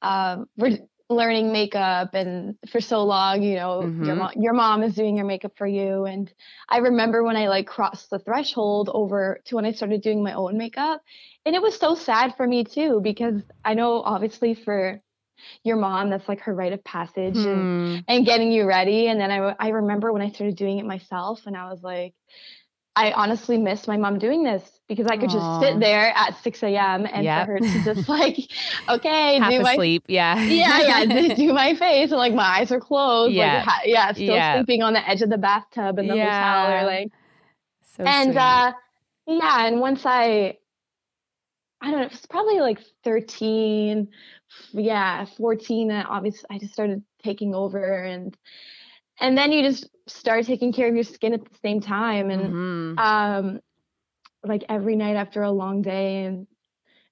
um 0.02 0.48
we're 0.56 0.78
learning 1.10 1.52
makeup 1.52 2.14
and 2.14 2.56
for 2.70 2.80
so 2.80 3.04
long, 3.04 3.42
you 3.42 3.56
know, 3.56 3.92
your 4.00 4.16
Mhm. 4.16 4.16
mom 4.16 4.32
your 4.36 4.52
mom 4.54 4.82
is 4.82 4.94
doing 4.94 5.16
your 5.16 5.26
makeup 5.26 5.52
for 5.56 5.66
you. 5.66 6.06
And 6.06 6.32
I 6.68 6.78
remember 6.78 7.24
when 7.24 7.36
I 7.36 7.48
like 7.48 7.66
crossed 7.66 8.10
the 8.10 8.18
threshold 8.20 8.90
over 8.92 9.40
to 9.46 9.56
when 9.56 9.64
I 9.66 9.72
started 9.72 10.02
doing 10.02 10.22
my 10.22 10.34
own 10.34 10.58
makeup. 10.58 11.02
And 11.46 11.54
it 11.54 11.62
was 11.62 11.76
so 11.76 11.94
sad 11.94 12.36
for 12.36 12.46
me 12.46 12.64
too, 12.64 13.00
because 13.02 13.42
I 13.64 13.74
know 13.74 14.02
obviously 14.02 14.54
for 14.54 15.00
your 15.64 15.76
mom, 15.76 16.10
that's 16.10 16.28
like 16.28 16.40
her 16.40 16.54
rite 16.54 16.72
of 16.74 16.84
passage 16.84 17.36
and 17.36 17.96
Hmm. 17.96 17.98
and 18.08 18.26
getting 18.26 18.52
you 18.52 18.66
ready. 18.66 19.08
And 19.08 19.18
then 19.20 19.30
I, 19.30 19.54
I 19.58 19.68
remember 19.70 20.12
when 20.12 20.22
I 20.22 20.30
started 20.30 20.56
doing 20.56 20.78
it 20.78 20.84
myself, 20.84 21.46
and 21.46 21.56
I 21.56 21.70
was 21.70 21.82
like, 21.82 22.14
I 22.94 23.12
honestly 23.12 23.56
miss 23.56 23.88
my 23.88 23.96
mom 23.96 24.18
doing 24.18 24.42
this 24.42 24.62
because 24.88 25.06
I 25.06 25.16
could 25.16 25.30
just 25.30 25.60
sit 25.60 25.80
there 25.80 26.12
at 26.14 26.36
6 26.42 26.62
a.m. 26.62 27.06
and 27.06 27.24
Yep. 27.24 27.46
for 27.46 27.52
her 27.52 27.60
to 27.60 27.84
just 27.84 28.08
like, 28.08 28.36
okay, 28.88 29.38
Half 29.38 29.50
do 29.52 29.60
my 29.62 29.72
asleep. 29.72 30.04
Yeah. 30.08 30.44
yeah, 30.44 30.80
yeah, 31.04 31.34
do- 31.36 31.52
my 31.54 31.74
face, 31.74 32.10
and 32.10 32.18
like 32.18 32.34
my 32.34 32.42
eyes 32.58 32.70
are 32.70 32.80
closed, 32.80 33.34
Yeah. 33.34 33.64
like 33.64 33.86
yeah, 33.86 34.12
still 34.12 34.34
Yeah. 34.34 34.56
sleeping 34.56 34.82
on 34.82 34.92
the 34.92 35.08
edge 35.08 35.22
of 35.22 35.30
the 35.30 35.38
bathtub 35.38 35.98
in 35.98 36.08
the 36.08 36.16
hotel, 36.16 36.66
or 36.70 36.84
like, 36.84 37.08
So 37.96 38.04
and 38.04 38.32
sweet. 38.32 38.36
uh, 38.36 38.72
yeah, 39.26 39.66
and 39.66 39.80
once 39.80 40.02
I, 40.04 40.58
I 41.82 41.90
don't 41.90 42.00
know, 42.00 42.06
it's 42.06 42.26
probably 42.26 42.60
like 42.60 42.80
13, 43.04 44.08
yeah, 44.72 45.24
14. 45.24 45.90
And 45.90 46.06
obviously, 46.06 46.46
I 46.50 46.58
just 46.58 46.72
started 46.72 47.02
taking 47.22 47.54
over, 47.54 48.02
and 48.02 48.36
and 49.20 49.36
then 49.36 49.52
you 49.52 49.62
just 49.62 49.88
start 50.06 50.44
taking 50.46 50.72
care 50.72 50.88
of 50.88 50.94
your 50.94 51.04
skin 51.04 51.32
at 51.34 51.44
the 51.44 51.58
same 51.62 51.80
time, 51.80 52.30
and 52.30 52.54
Mhm. 52.54 52.98
um, 52.98 53.60
like 54.44 54.64
every 54.68 54.96
night 54.96 55.16
after 55.16 55.42
a 55.42 55.50
long 55.50 55.82
day, 55.82 56.24
and 56.24 56.46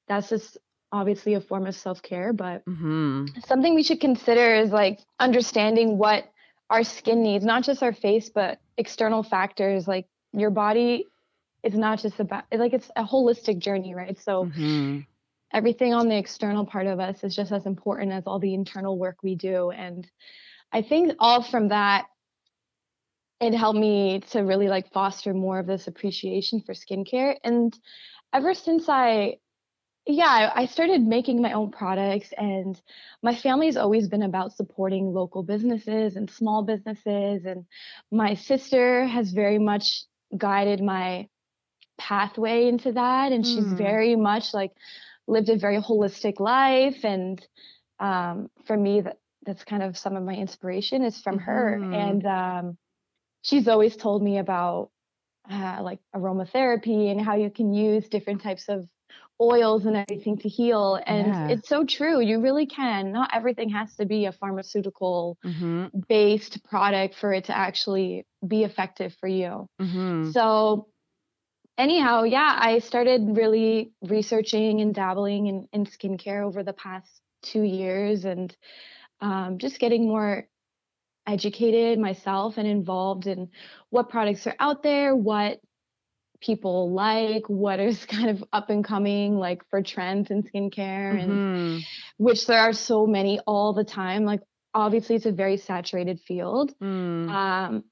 that's 0.06 0.28
just 0.28 0.58
obviously 0.92 1.34
a 1.34 1.40
form 1.40 1.66
of 1.66 1.74
self 1.74 2.02
care, 2.02 2.32
but 2.32 2.64
Mhm. 2.66 3.44
something 3.46 3.74
we 3.74 3.82
should 3.82 4.00
consider 4.00 4.54
is 4.54 4.70
like 4.70 5.00
understanding 5.20 5.98
what 5.98 6.30
our 6.70 6.84
skin 6.84 7.22
needs, 7.22 7.44
not 7.44 7.64
just 7.64 7.82
our 7.82 7.92
face, 7.92 8.28
but 8.28 8.58
external 8.76 9.22
factors 9.22 9.88
like 9.88 10.06
your 10.32 10.50
body 10.50 11.06
is 11.68 11.78
not 11.78 12.00
just 12.00 12.20
about 12.20 12.44
like 12.52 12.74
it's 12.74 12.90
a 12.96 13.04
holistic 13.04 13.58
journey, 13.58 13.94
right? 13.94 14.18
So 14.18 14.48
Mhm. 14.48 15.06
everything 15.52 15.94
on 15.94 16.08
the 16.08 16.16
external 16.16 16.66
part 16.66 16.86
of 16.86 17.00
us 17.00 17.24
is 17.24 17.34
just 17.36 17.52
as 17.52 17.66
important 17.66 18.12
as 18.12 18.26
all 18.26 18.38
the 18.38 18.54
internal 18.54 18.98
work 18.98 19.18
we 19.22 19.34
do. 19.36 19.70
And 19.70 20.06
I 20.72 20.82
think 20.82 21.14
all 21.20 21.42
from 21.42 21.68
that 21.68 22.06
it 23.40 23.54
helped 23.54 23.78
me 23.78 24.20
to 24.20 24.40
really 24.40 24.68
like 24.68 24.92
foster 24.92 25.32
more 25.34 25.58
of 25.58 25.66
this 25.66 25.86
appreciation 25.86 26.60
for 26.60 26.74
skincare. 26.74 27.36
And 27.44 27.78
ever 28.32 28.54
since 28.54 28.88
I 28.88 29.38
yeah, 30.06 30.50
I 30.54 30.66
started 30.66 31.02
making 31.02 31.42
my 31.42 31.52
own 31.52 31.70
products, 31.70 32.32
and 32.36 32.80
my 33.22 33.34
family's 33.34 33.76
always 33.76 34.08
been 34.08 34.22
about 34.22 34.52
supporting 34.52 35.12
local 35.12 35.42
businesses 35.42 36.16
and 36.16 36.30
small 36.30 36.62
businesses. 36.62 37.44
And 37.44 37.66
my 38.10 38.34
sister 38.34 39.06
has 39.06 39.32
very 39.32 39.58
much 39.58 40.04
guided 40.36 40.82
my 40.82 41.28
pathway 41.98 42.68
into 42.68 42.92
that. 42.92 43.32
And 43.32 43.46
she's 43.46 43.72
Mm. 43.72 43.76
very 43.76 44.16
much 44.16 44.54
like 44.54 44.72
lived 45.26 45.48
a 45.50 45.56
very 45.56 45.78
holistic 45.78 46.40
life. 46.40 47.04
And 47.04 47.44
um, 48.00 48.50
for 48.66 48.76
me, 48.76 49.02
that, 49.02 49.18
that's 49.44 49.64
kind 49.64 49.82
of 49.82 49.96
some 49.98 50.16
of 50.16 50.22
my 50.22 50.34
inspiration 50.34 51.04
is 51.04 51.20
from 51.20 51.38
her. 51.38 51.78
Mhm. 51.80 51.94
And 51.94 52.26
um, 52.26 52.78
she's 53.42 53.68
always 53.68 53.96
told 53.96 54.22
me 54.22 54.38
about 54.38 54.90
uh, 55.50 55.80
like 55.82 56.00
aromatherapy 56.14 57.10
and 57.10 57.20
how 57.20 57.34
you 57.36 57.50
can 57.50 57.72
use 57.72 58.08
different 58.08 58.42
types 58.42 58.68
of 58.68 58.86
oils 59.40 59.86
and 59.86 59.96
everything 59.96 60.36
to 60.38 60.48
heal. 60.48 60.98
And 61.06 61.28
Yeah. 61.28 61.48
it's 61.50 61.68
so 61.68 61.84
true. 61.84 62.20
You 62.20 62.40
really 62.40 62.66
can. 62.66 63.12
Not 63.12 63.30
everything 63.32 63.70
has 63.70 63.94
to 63.96 64.04
be 64.04 64.26
a 64.26 64.32
pharmaceutical 64.32 65.38
Mhm. 65.44 66.06
based 66.08 66.62
product 66.64 67.14
for 67.14 67.32
it 67.32 67.44
to 67.44 67.56
actually 67.56 68.26
be 68.46 68.64
effective 68.64 69.14
for 69.20 69.28
you. 69.28 69.66
Mhm. 69.80 70.32
So, 70.32 70.88
anyhow, 71.78 72.24
yeah, 72.24 72.56
I 72.60 72.80
started 72.80 73.36
really 73.36 73.92
researching 74.02 74.80
and 74.80 74.94
dabbling 74.94 75.46
in, 75.46 75.68
in 75.72 75.86
skincare 75.86 76.44
over 76.44 76.62
the 76.62 76.72
past 76.72 77.08
two 77.42 77.62
years 77.62 78.24
and 78.24 78.54
um, 79.20 79.58
just 79.58 79.78
getting 79.78 80.06
more 80.08 80.48
educated 81.26 81.98
myself 81.98 82.58
and 82.58 82.66
involved 82.66 83.26
in 83.26 83.48
what 83.90 84.08
products 84.08 84.46
are 84.46 84.56
out 84.58 84.82
there, 84.82 85.14
what 85.14 85.60
people 86.40 86.92
like, 86.92 87.48
what 87.48 87.80
is 87.80 88.04
kind 88.06 88.30
of 88.30 88.44
up 88.52 88.70
and 88.70 88.84
coming, 88.84 89.36
like 89.36 89.62
for 89.70 89.82
trends 89.82 90.30
in 90.30 90.42
skincare, 90.42 91.20
and 91.20 91.30
Mhm. 91.30 91.82
which 92.16 92.46
there 92.46 92.60
are 92.60 92.72
so 92.72 93.06
many 93.06 93.40
all 93.46 93.72
the 93.72 93.84
time. 93.84 94.24
Like, 94.24 94.40
obviously, 94.74 95.16
it's 95.16 95.26
a 95.26 95.32
very 95.32 95.56
saturated 95.56 96.20
field. 96.20 96.74
Mm. 96.82 97.28
Um, 97.28 97.84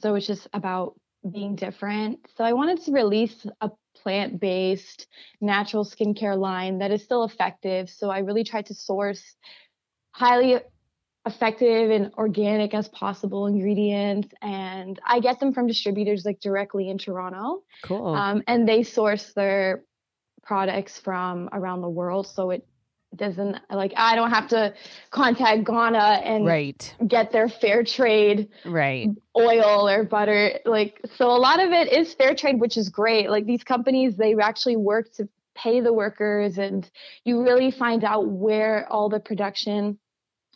so 0.00 0.14
it's 0.14 0.26
just 0.26 0.48
about 0.52 0.94
being 1.30 1.54
different. 1.54 2.20
So 2.36 2.44
I 2.44 2.52
wanted 2.52 2.82
to 2.84 2.92
release 2.92 3.46
a 3.60 3.70
plant 4.02 4.40
based 4.40 5.06
natural 5.40 5.84
skincare 5.84 6.38
line 6.38 6.78
that 6.78 6.90
is 6.90 7.02
still 7.02 7.24
effective. 7.24 7.90
So 7.90 8.10
I 8.10 8.20
really 8.20 8.44
tried 8.44 8.66
to 8.66 8.74
source 8.74 9.36
highly 10.12 10.60
effective 11.24 11.90
and 11.90 12.12
organic 12.14 12.74
as 12.74 12.88
possible 12.88 13.46
ingredients. 13.46 14.28
And 14.42 14.98
I 15.06 15.20
get 15.20 15.38
them 15.38 15.52
from 15.52 15.66
distributors 15.66 16.24
like 16.24 16.40
directly 16.40 16.88
in 16.88 16.98
Toronto. 16.98 17.62
Cool. 17.82 18.14
Um, 18.14 18.42
and 18.46 18.68
they 18.68 18.82
source 18.82 19.32
their 19.32 19.84
products 20.42 20.98
from 20.98 21.48
around 21.52 21.82
the 21.82 21.88
world. 21.88 22.26
So 22.26 22.50
it 22.50 22.66
doesn't 23.16 23.56
like 23.70 23.92
I 23.96 24.14
don't 24.16 24.30
have 24.30 24.48
to 24.48 24.74
contact 25.10 25.64
Ghana 25.64 26.22
and 26.24 26.46
right. 26.46 26.96
get 27.06 27.32
their 27.32 27.48
fair 27.48 27.84
trade 27.84 28.48
Right. 28.64 29.10
oil 29.36 29.88
or 29.88 30.04
butter 30.04 30.58
like 30.64 31.00
so 31.16 31.26
a 31.28 31.36
lot 31.38 31.62
of 31.62 31.72
it 31.72 31.92
is 31.92 32.14
fair 32.14 32.34
trade 32.34 32.60
which 32.60 32.76
is 32.76 32.88
great 32.88 33.28
like 33.28 33.44
these 33.46 33.64
companies 33.64 34.16
they 34.16 34.34
actually 34.40 34.76
work 34.76 35.12
to 35.14 35.28
pay 35.54 35.80
the 35.80 35.92
workers 35.92 36.58
and 36.58 36.90
you 37.24 37.42
really 37.42 37.70
find 37.70 38.04
out 38.04 38.26
where 38.28 38.90
all 38.90 39.08
the 39.08 39.20
production 39.20 39.98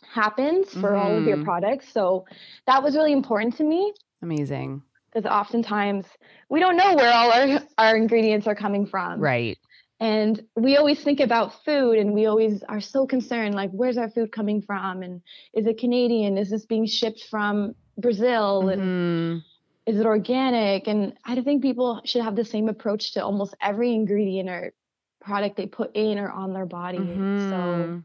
happens 0.01 0.73
for 0.73 0.95
all 0.95 1.17
of 1.17 1.25
your 1.27 1.37
Mhm. 1.37 1.43
products 1.43 1.91
so 1.91 2.25
that 2.65 2.81
was 2.81 2.95
really 2.95 3.13
important 3.13 3.55
to 3.57 3.63
me 3.63 3.93
Amazing. 4.21 4.81
because 5.13 5.29
oftentimes 5.29 6.07
we 6.49 6.59
don't 6.59 6.77
know 6.77 6.95
where 6.95 7.13
all 7.13 7.31
our, 7.31 7.59
our 7.77 7.95
ingredients 7.97 8.47
are 8.47 8.55
coming 8.55 8.85
from 8.87 9.19
Right. 9.19 9.57
And 9.99 10.43
we 10.55 10.77
always 10.77 11.01
think 11.03 11.19
about 11.19 11.63
food 11.63 11.97
and 11.97 12.13
we 12.13 12.27
always 12.27 12.63
are 12.63 12.81
so 12.81 13.07
concerned 13.07 13.55
like 13.55 13.71
where's 13.71 13.97
our 13.97 14.09
food 14.09 14.31
coming 14.31 14.61
from 14.61 15.01
and 15.01 15.21
is 15.53 15.65
it 15.65 15.77
canadian 15.79 16.37
is 16.37 16.49
this 16.49 16.65
being 16.65 16.85
shipped 16.85 17.23
from 17.29 17.75
brazil 17.97 18.69
and 18.69 18.81
Mhm. 18.81 19.43
is 19.85 19.99
it 19.99 20.05
organic 20.05 20.87
and 20.87 21.13
i 21.25 21.39
think 21.41 21.61
people 21.61 22.01
should 22.05 22.21
have 22.23 22.35
the 22.35 22.45
same 22.45 22.69
approach 22.69 23.13
to 23.13 23.23
almost 23.23 23.55
every 23.61 23.93
ingredient 23.93 24.49
or 24.49 24.73
product 25.21 25.57
they 25.57 25.65
put 25.65 25.95
in 25.95 26.19
or 26.19 26.29
on 26.29 26.53
their 26.53 26.65
body 26.65 27.23
so 27.35 27.91
Mhm. 27.91 28.03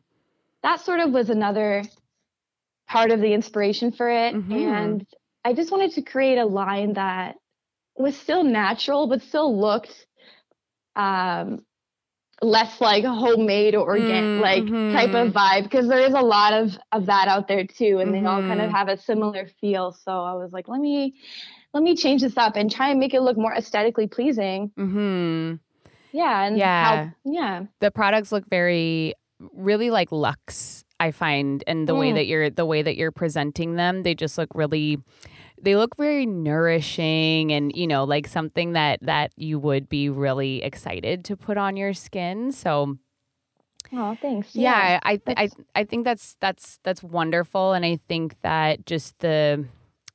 that 0.63 0.81
sort 0.81 1.01
of 1.01 1.11
was 1.13 1.31
another 1.31 1.83
part 2.89 3.11
of 3.11 3.21
the 3.21 3.33
inspiration 3.33 3.93
for 3.93 4.09
it 4.09 4.35
Mhm. 4.35 4.51
and 4.51 5.07
i 5.45 5.53
just 5.53 5.71
wanted 5.71 5.93
to 5.93 6.03
create 6.03 6.39
a 6.39 6.47
line 6.47 6.95
that 6.95 7.37
was 7.97 8.17
still 8.17 8.45
natural 8.45 9.07
but 9.07 9.23
still 9.23 9.59
looked 9.59 10.07
um 10.97 11.65
less 12.43 12.81
like 12.81 13.05
homemade 13.05 13.75
or 13.75 13.87
organic 13.87 14.23
mm, 14.23 14.41
like 14.41 14.65
mm-hmm. 14.65 14.95
type 14.95 15.15
of 15.15 15.33
vibe 15.33 15.63
because 15.63 15.89
there 15.89 16.01
is 16.01 16.13
a 16.13 16.21
lot 16.21 16.53
of 16.53 16.77
of 16.91 17.07
that 17.07 17.29
out 17.29 17.47
there 17.47 17.65
too 17.65 17.99
and 18.01 18.11
mm-hmm. 18.11 18.25
they 18.25 18.29
all 18.29 18.41
kind 18.41 18.61
of 18.61 18.67
mm-hmm. 18.67 18.75
have 18.75 18.89
a 18.89 18.97
similar 18.97 19.47
feel 19.61 19.93
so 19.93 20.11
i 20.11 20.35
was 20.35 20.53
like 20.53 20.67
let 20.67 20.81
me 20.81 21.15
let 21.73 21.85
me 21.85 21.95
change 21.95 22.21
this 22.21 22.37
up 22.37 22.57
and 22.57 22.71
try 22.71 22.91
and 22.91 22.99
make 22.99 23.15
it 23.15 23.23
look 23.23 23.39
more 23.39 23.55
aesthetically 23.55 24.09
pleasing 24.09 24.73
mm-hmm. 24.77 25.55
yeah 26.11 26.45
and 26.45 26.59
yeah 26.59 27.05
how, 27.05 27.11
yeah 27.25 27.63
the 27.79 27.93
products 27.93 28.33
look 28.33 28.45
very 28.51 29.15
really 29.55 29.91
like 29.91 30.11
luxe 30.11 30.85
i 30.99 31.13
find 31.13 31.63
and 31.69 31.89
the 31.89 31.95
mm. 31.95 32.01
way 32.01 32.13
that 32.13 32.27
you're 32.27 32.51
the 32.51 32.67
way 32.67 32.83
that 32.83 32.97
you're 32.97 33.13
presenting 33.13 33.77
them 33.77 34.03
they 34.03 34.15
just 34.15 34.37
look 34.37 34.49
really 34.53 34.99
they 35.62 35.76
look 35.76 35.97
very 35.97 36.26
nourishing 36.26 37.52
and 37.52 37.75
you 37.75 37.87
know 37.87 38.04
like 38.04 38.26
something 38.26 38.73
that 38.73 38.99
that 39.02 39.33
you 39.37 39.59
would 39.59 39.88
be 39.88 40.09
really 40.09 40.62
excited 40.62 41.25
to 41.25 41.37
put 41.37 41.57
on 41.57 41.76
your 41.76 41.95
skin 41.95 42.52
so 42.52 42.99
Oh, 43.95 44.16
thanks. 44.21 44.54
Yeah, 44.54 44.73
yeah 44.73 45.00
I, 45.02 45.16
th- 45.16 45.38
I 45.38 45.49
I 45.75 45.85
think 45.85 46.04
that's 46.04 46.37
that's 46.40 46.78
that's 46.83 47.02
wonderful, 47.02 47.73
and 47.75 47.85
I 47.85 47.99
think 48.09 48.37
that 48.40 48.87
just 48.87 49.19
the 49.19 49.66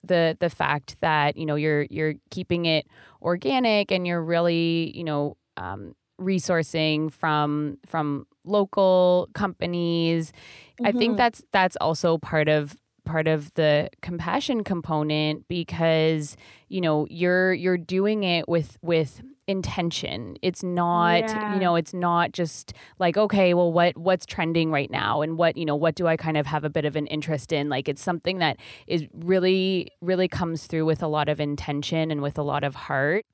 the 0.04 0.36
the 0.40 0.50
fact 0.50 0.98
that 1.02 1.38
you 1.38 1.46
know 1.46 1.56
you're 1.56 1.86
you're 1.90 2.16
keeping 2.32 2.66
it 2.66 2.88
organic 3.22 3.92
and 3.92 4.08
you're 4.08 4.24
really 4.24 4.92
you 4.98 5.04
know 5.04 5.38
um, 5.58 5.96
resourcing 6.20 7.12
from 7.12 7.78
from 7.86 8.26
local 8.46 9.30
companies. 9.34 10.32
Mm-hmm. 10.32 10.86
I 10.88 10.92
think 10.92 11.12
mm-hmm. 11.12 11.18
that's 11.18 11.44
that's 11.52 11.78
also 11.78 12.18
part 12.18 12.50
of 12.50 12.76
part 13.08 13.28
of 13.28 13.54
the 13.54 13.90
compassion 14.02 14.64
component 14.64 15.48
because 15.48 16.36
you 16.68 16.82
know 16.82 17.08
you're 17.10 17.54
you're 17.54 17.78
doing 17.78 18.24
it 18.24 18.48
with 18.50 18.78
with 18.82 19.22
intention 19.48 20.38
it's 20.42 20.62
not 20.62 21.22
yeah. 21.22 21.54
you 21.54 21.60
know 21.60 21.76
it's 21.76 21.94
not 21.94 22.34
just 22.34 22.74
like 23.00 23.16
okay 23.16 23.54
well 23.54 23.72
what 23.72 23.96
what's 23.96 24.26
trending 24.26 24.72
right 24.72 24.92
now 24.92 25.22
and 25.22 25.38
what 25.38 25.56
you 25.56 25.64
know 25.64 25.76
what 25.76 25.96
do 25.96 26.06
i 26.06 26.18
kind 26.18 26.36
of 26.36 26.46
have 26.46 26.66
a 26.66 26.70
bit 26.70 26.84
of 26.84 26.98
an 26.98 27.08
interest 27.08 27.54
in 27.54 27.70
like 27.70 27.88
it's 27.88 28.02
something 28.02 28.40
that 28.40 28.58
is 28.88 29.06
really 29.14 29.90
really 30.02 30.28
comes 30.28 30.68
through 30.68 30.86
with 30.86 31.02
a 31.02 31.08
lot 31.08 31.30
of 31.30 31.40
intention 31.40 32.12
and 32.12 32.22
with 32.22 32.38
a 32.38 32.44
lot 32.44 32.66
of 32.66 32.76
heart 32.76 33.26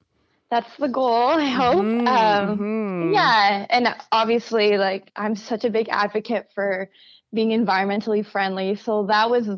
that's 0.51 0.77
the 0.77 0.87
goal 0.87 1.29
i 1.29 1.49
hope 1.49 1.83
mm-hmm. 1.83 2.07
Um, 2.07 2.57
mm-hmm. 2.59 3.13
yeah 3.13 3.65
and 3.71 3.87
obviously 4.11 4.77
like 4.77 5.11
i'm 5.15 5.35
such 5.35 5.65
a 5.65 5.71
big 5.71 5.89
advocate 5.89 6.51
for 6.53 6.91
being 7.33 7.49
environmentally 7.49 8.25
friendly. 8.25 8.75
So 8.75 9.05
that 9.07 9.29
was 9.29 9.49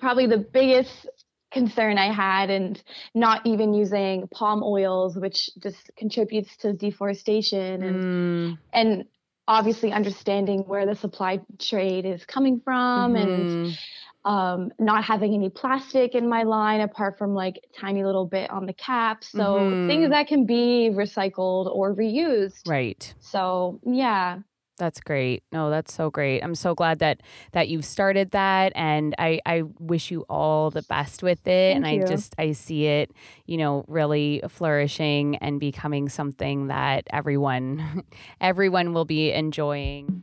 probably 0.00 0.26
the 0.26 0.38
biggest 0.38 1.08
concern 1.50 1.98
I 1.98 2.12
had, 2.12 2.50
and 2.50 2.82
not 3.14 3.46
even 3.46 3.72
using 3.72 4.28
palm 4.28 4.62
oils, 4.62 5.16
which 5.16 5.50
just 5.62 5.90
contributes 5.96 6.56
to 6.58 6.72
deforestation, 6.72 7.82
and 7.82 8.04
mm. 8.04 8.58
and 8.72 9.04
obviously 9.46 9.92
understanding 9.92 10.60
where 10.66 10.84
the 10.84 10.94
supply 10.94 11.40
trade 11.58 12.04
is 12.04 12.24
coming 12.26 12.60
from, 12.60 13.14
mm-hmm. 13.14 13.16
and 13.16 13.78
um, 14.24 14.70
not 14.78 15.04
having 15.04 15.32
any 15.32 15.48
plastic 15.48 16.14
in 16.14 16.28
my 16.28 16.42
line 16.42 16.82
apart 16.82 17.16
from 17.16 17.34
like 17.34 17.64
tiny 17.78 18.04
little 18.04 18.26
bit 18.26 18.50
on 18.50 18.66
the 18.66 18.74
cap. 18.74 19.24
So 19.24 19.38
mm-hmm. 19.38 19.88
things 19.88 20.10
that 20.10 20.26
can 20.28 20.44
be 20.44 20.90
recycled 20.92 21.74
or 21.74 21.94
reused. 21.94 22.68
Right. 22.68 23.14
So 23.20 23.80
yeah. 23.84 24.40
That's 24.78 25.00
great. 25.00 25.42
No, 25.52 25.70
that's 25.70 25.92
so 25.92 26.10
great. 26.10 26.40
I'm 26.40 26.54
so 26.54 26.74
glad 26.74 27.00
that 27.00 27.20
that 27.52 27.68
you've 27.68 27.84
started 27.84 28.30
that 28.30 28.72
and 28.76 29.14
I 29.18 29.40
I 29.44 29.62
wish 29.78 30.10
you 30.10 30.24
all 30.28 30.70
the 30.70 30.82
best 30.82 31.22
with 31.22 31.46
it 31.46 31.74
Thank 31.74 31.84
and 31.84 31.96
you. 31.96 32.04
I 32.04 32.06
just 32.06 32.34
I 32.38 32.52
see 32.52 32.86
it, 32.86 33.10
you 33.46 33.56
know, 33.56 33.84
really 33.88 34.40
flourishing 34.48 35.36
and 35.36 35.58
becoming 35.58 36.08
something 36.08 36.68
that 36.68 37.04
everyone 37.10 38.04
everyone 38.40 38.94
will 38.94 39.04
be 39.04 39.32
enjoying. 39.32 40.22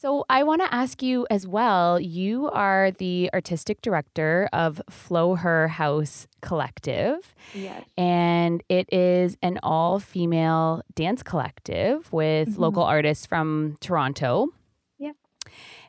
So, 0.00 0.24
I 0.30 0.44
want 0.44 0.62
to 0.62 0.74
ask 0.74 1.02
you 1.02 1.26
as 1.28 1.46
well. 1.46 2.00
You 2.00 2.48
are 2.52 2.90
the 2.92 3.28
artistic 3.34 3.82
director 3.82 4.48
of 4.50 4.80
Flow 4.88 5.34
Her 5.34 5.68
House 5.68 6.26
Collective. 6.40 7.34
Yes. 7.52 7.84
And 7.98 8.64
it 8.70 8.90
is 8.90 9.36
an 9.42 9.60
all 9.62 9.98
female 9.98 10.80
dance 10.94 11.22
collective 11.22 12.10
with 12.14 12.48
mm-hmm. 12.48 12.62
local 12.62 12.82
artists 12.82 13.26
from 13.26 13.76
Toronto. 13.80 14.48
Yep. 14.96 15.16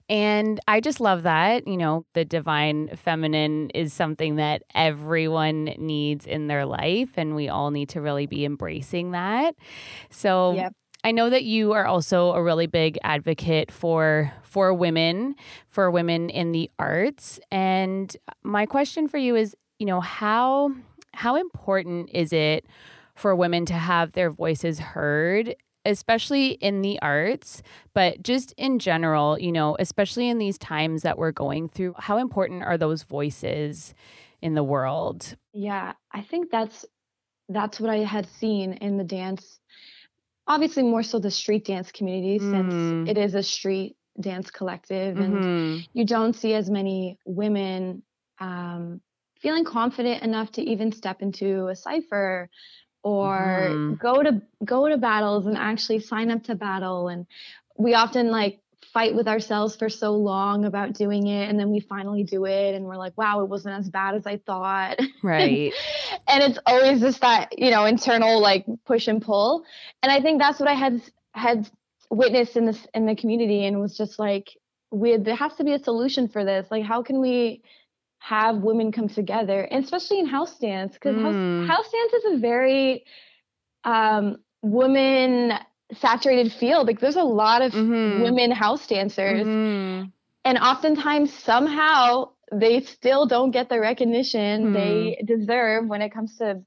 And 0.09 0.59
I 0.67 0.81
just 0.81 0.99
love 0.99 1.23
that. 1.23 1.65
You 1.65 1.77
know, 1.77 2.05
the 2.13 2.25
divine 2.25 2.93
feminine 2.97 3.69
is 3.69 3.93
something 3.93 4.35
that 4.35 4.63
everyone 4.75 5.63
needs 5.77 6.27
in 6.27 6.47
their 6.47 6.65
life, 6.65 7.11
and 7.15 7.33
we 7.33 7.47
all 7.47 7.71
need 7.71 7.87
to 7.89 8.01
really 8.01 8.25
be 8.25 8.43
embracing 8.43 9.11
that. 9.11 9.55
So, 10.09 10.55
yep. 10.55 10.73
I 11.03 11.11
know 11.11 11.29
that 11.29 11.43
you 11.43 11.73
are 11.73 11.85
also 11.85 12.31
a 12.31 12.43
really 12.43 12.67
big 12.67 12.97
advocate 13.03 13.71
for 13.71 14.31
for 14.43 14.73
women, 14.73 15.35
for 15.69 15.89
women 15.89 16.29
in 16.29 16.51
the 16.51 16.69
arts. 16.77 17.39
And 17.51 18.15
my 18.43 18.65
question 18.65 19.07
for 19.07 19.17
you 19.17 19.35
is, 19.35 19.55
you 19.79 19.85
know, 19.85 20.01
how 20.01 20.71
how 21.13 21.35
important 21.35 22.09
is 22.13 22.31
it 22.31 22.65
for 23.15 23.35
women 23.35 23.65
to 23.65 23.73
have 23.73 24.13
their 24.13 24.29
voices 24.29 24.79
heard 24.79 25.55
especially 25.85 26.51
in 26.51 26.81
the 26.81 26.99
arts, 27.01 27.63
but 27.93 28.21
just 28.21 28.53
in 28.57 28.79
general, 28.79 29.39
you 29.39 29.51
know, 29.51 29.75
especially 29.79 30.29
in 30.29 30.37
these 30.37 30.57
times 30.57 31.01
that 31.01 31.17
we're 31.17 31.31
going 31.31 31.67
through, 31.67 31.95
how 31.97 32.17
important 32.17 32.63
are 32.63 32.77
those 32.77 33.03
voices 33.03 33.93
in 34.41 34.53
the 34.53 34.63
world? 34.63 35.35
Yeah, 35.53 35.93
I 36.11 36.21
think 36.21 36.51
that's 36.51 36.85
that's 37.49 37.79
what 37.79 37.89
I 37.89 37.97
had 37.97 38.27
seen 38.27 38.73
in 38.73 38.97
the 38.97 39.03
dance 39.03 39.59
obviously 40.47 40.83
more 40.83 41.03
so 41.03 41.19
the 41.19 41.31
street 41.31 41.65
dance 41.65 41.91
community 41.91 42.39
mm. 42.39 42.51
since 42.51 43.09
it 43.09 43.17
is 43.17 43.35
a 43.35 43.43
street 43.43 43.95
dance 44.19 44.51
collective 44.51 45.17
and 45.17 45.33
mm-hmm. 45.33 45.79
you 45.93 46.05
don't 46.05 46.35
see 46.35 46.53
as 46.53 46.69
many 46.69 47.17
women 47.25 48.03
um, 48.39 49.01
feeling 49.39 49.63
confident 49.63 50.23
enough 50.23 50.51
to 50.51 50.61
even 50.61 50.91
step 50.91 51.21
into 51.21 51.67
a 51.67 51.75
cipher 51.75 52.49
or 53.03 53.67
mm. 53.71 53.99
go 53.99 54.21
to 54.21 54.41
go 54.63 54.87
to 54.87 54.97
battles 54.97 55.45
and 55.47 55.57
actually 55.57 55.99
sign 55.99 56.29
up 56.29 56.43
to 56.43 56.55
battle 56.55 57.07
and 57.07 57.25
we 57.77 57.93
often 57.93 58.29
like 58.29 58.60
fight 58.93 59.15
with 59.15 59.27
ourselves 59.27 59.75
for 59.75 59.89
so 59.89 60.13
long 60.13 60.65
about 60.65 60.93
doing 60.93 61.27
it 61.27 61.49
and 61.49 61.59
then 61.59 61.71
we 61.71 61.79
finally 61.79 62.23
do 62.23 62.45
it 62.45 62.75
and 62.75 62.85
we're 62.85 62.97
like 62.97 63.17
wow 63.17 63.41
it 63.41 63.49
wasn't 63.49 63.73
as 63.73 63.89
bad 63.89 64.15
as 64.15 64.25
i 64.25 64.37
thought. 64.37 64.99
Right. 65.23 65.71
And 66.27 66.43
it's 66.43 66.57
always 66.65 66.99
just 66.99 67.21
that 67.21 67.57
you 67.59 67.69
know 67.69 67.85
internal 67.85 68.41
like 68.41 68.65
push 68.85 69.07
and 69.07 69.21
pull. 69.21 69.65
And 70.01 70.11
i 70.11 70.19
think 70.21 70.41
that's 70.41 70.59
what 70.59 70.69
i 70.69 70.73
had 70.73 71.01
had 71.33 71.69
witnessed 72.09 72.57
in 72.57 72.65
this 72.65 72.85
in 72.93 73.05
the 73.05 73.15
community 73.15 73.65
and 73.65 73.79
was 73.79 73.97
just 73.97 74.19
like 74.19 74.49
we 74.91 75.17
there 75.17 75.35
has 75.35 75.55
to 75.55 75.63
be 75.63 75.73
a 75.73 75.79
solution 75.79 76.27
for 76.27 76.43
this. 76.43 76.67
Like 76.69 76.83
how 76.83 77.01
can 77.01 77.21
we 77.21 77.63
have 78.19 78.57
women 78.57 78.91
come 78.91 79.07
together? 79.07 79.61
And 79.61 79.83
especially 79.83 80.19
in 80.19 80.25
house 80.27 80.57
dance 80.59 80.93
because 80.93 81.15
mm. 81.15 81.65
house, 81.65 81.77
house 81.77 81.91
dance 81.91 82.13
is 82.13 82.33
a 82.33 82.37
very 82.39 83.05
um 83.83 84.37
woman 84.61 85.53
saturated 85.99 86.51
field. 86.53 86.87
Like 86.87 86.99
there's 86.99 87.15
a 87.15 87.23
lot 87.23 87.61
of 87.61 87.71
mm-hmm. 87.73 88.23
women 88.23 88.51
house 88.51 88.85
dancers. 88.87 89.45
Mm-hmm. 89.45 90.09
And 90.43 90.57
oftentimes 90.57 91.33
somehow 91.33 92.31
they 92.51 92.81
still 92.81 93.25
don't 93.25 93.51
get 93.51 93.69
the 93.69 93.79
recognition 93.79 94.67
mm. 94.67 94.73
they 94.73 95.23
deserve 95.25 95.87
when 95.87 96.01
it 96.01 96.13
comes 96.13 96.37
to 96.37 96.61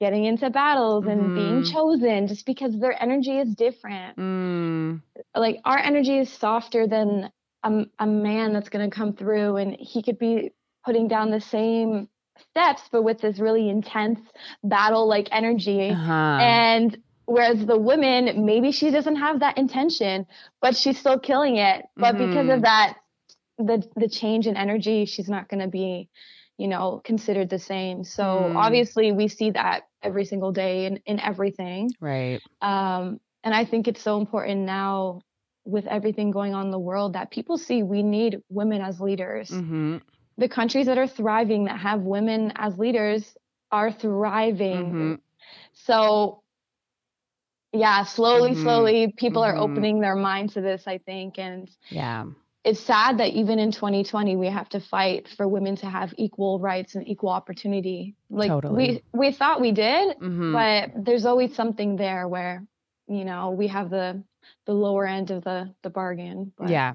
getting 0.00 0.24
into 0.24 0.50
battles 0.50 1.04
mm-hmm. 1.04 1.10
and 1.10 1.34
being 1.34 1.62
mm-hmm. 1.62 1.72
chosen 1.72 2.26
just 2.26 2.46
because 2.46 2.78
their 2.78 3.00
energy 3.00 3.38
is 3.38 3.54
different. 3.54 4.16
Mm. 4.16 5.02
Like 5.34 5.60
our 5.64 5.78
energy 5.78 6.18
is 6.18 6.32
softer 6.32 6.86
than 6.86 7.30
a, 7.62 7.84
a 7.98 8.06
man 8.06 8.52
that's 8.52 8.68
going 8.68 8.88
to 8.88 8.94
come 8.94 9.12
through 9.12 9.56
and 9.56 9.76
he 9.78 10.02
could 10.02 10.18
be 10.18 10.52
putting 10.84 11.08
down 11.08 11.30
the 11.30 11.40
same 11.40 12.08
steps 12.50 12.82
but 12.92 13.02
with 13.02 13.20
this 13.20 13.40
really 13.40 13.68
intense 13.68 14.20
battle 14.62 15.08
like 15.08 15.28
energy 15.32 15.90
uh-huh. 15.90 16.38
and 16.40 16.96
Whereas 17.28 17.66
the 17.66 17.76
woman, 17.76 18.46
maybe 18.46 18.72
she 18.72 18.90
doesn't 18.90 19.16
have 19.16 19.40
that 19.40 19.58
intention, 19.58 20.26
but 20.62 20.74
she's 20.74 20.98
still 20.98 21.18
killing 21.18 21.56
it. 21.56 21.84
But 21.94 22.14
mm-hmm. 22.14 22.28
because 22.28 22.48
of 22.48 22.62
mm-hmm. 22.62 22.62
that, 22.62 22.96
the 23.58 23.86
the 23.96 24.08
change 24.08 24.46
in 24.46 24.56
energy, 24.56 25.04
she's 25.04 25.28
not 25.28 25.46
going 25.50 25.60
to 25.60 25.68
be, 25.68 26.08
you 26.56 26.68
know, 26.68 27.02
considered 27.04 27.50
the 27.50 27.58
same. 27.58 28.02
So 28.02 28.22
mm. 28.22 28.56
obviously, 28.56 29.12
we 29.12 29.28
see 29.28 29.50
that 29.50 29.88
every 30.02 30.24
single 30.24 30.52
day 30.52 30.86
in 30.86 31.00
in 31.04 31.20
everything. 31.20 31.90
Right. 32.00 32.40
Um, 32.62 33.20
and 33.44 33.54
I 33.54 33.66
think 33.66 33.88
it's 33.88 34.00
so 34.00 34.16
important 34.18 34.62
now 34.62 35.20
with 35.66 35.86
everything 35.86 36.30
going 36.30 36.54
on 36.54 36.64
in 36.64 36.70
the 36.70 36.78
world 36.78 37.12
that 37.12 37.30
people 37.30 37.58
see 37.58 37.82
we 37.82 38.02
need 38.02 38.40
women 38.48 38.80
as 38.80 39.02
leaders. 39.02 39.50
Mm-hmm. 39.50 39.98
The 40.38 40.48
countries 40.48 40.86
that 40.86 40.96
are 40.96 41.06
thriving 41.06 41.64
that 41.64 41.78
have 41.78 42.00
women 42.00 42.54
as 42.56 42.78
leaders 42.78 43.36
are 43.70 43.92
thriving. 43.92 44.86
Mm-hmm. 44.86 45.14
So 45.74 46.42
yeah, 47.72 48.04
slowly, 48.04 48.52
mm-hmm. 48.52 48.62
slowly, 48.62 49.14
people 49.16 49.42
mm-hmm. 49.42 49.58
are 49.58 49.62
opening 49.62 50.00
their 50.00 50.16
mind 50.16 50.50
to 50.50 50.60
this, 50.60 50.84
I 50.86 50.98
think. 50.98 51.38
And 51.38 51.70
yeah, 51.90 52.24
it's 52.64 52.80
sad 52.80 53.18
that 53.18 53.30
even 53.30 53.58
in 53.58 53.72
2020 53.72 54.36
we 54.36 54.48
have 54.48 54.68
to 54.70 54.80
fight 54.80 55.28
for 55.36 55.46
women 55.46 55.76
to 55.76 55.86
have 55.86 56.12
equal 56.16 56.58
rights 56.58 56.94
and 56.94 57.06
equal 57.06 57.30
opportunity. 57.30 58.14
Like 58.30 58.48
totally. 58.48 59.02
we 59.12 59.18
we 59.18 59.32
thought 59.32 59.60
we 59.60 59.72
did, 59.72 60.16
mm-hmm. 60.18 60.52
but 60.52 61.04
there's 61.04 61.26
always 61.26 61.54
something 61.54 61.96
there 61.96 62.26
where 62.26 62.64
you 63.06 63.24
know 63.24 63.50
we 63.50 63.68
have 63.68 63.90
the 63.90 64.22
the 64.66 64.72
lower 64.72 65.06
end 65.06 65.30
of 65.30 65.44
the 65.44 65.74
the 65.82 65.90
bargain. 65.90 66.52
But, 66.56 66.70
yeah. 66.70 66.94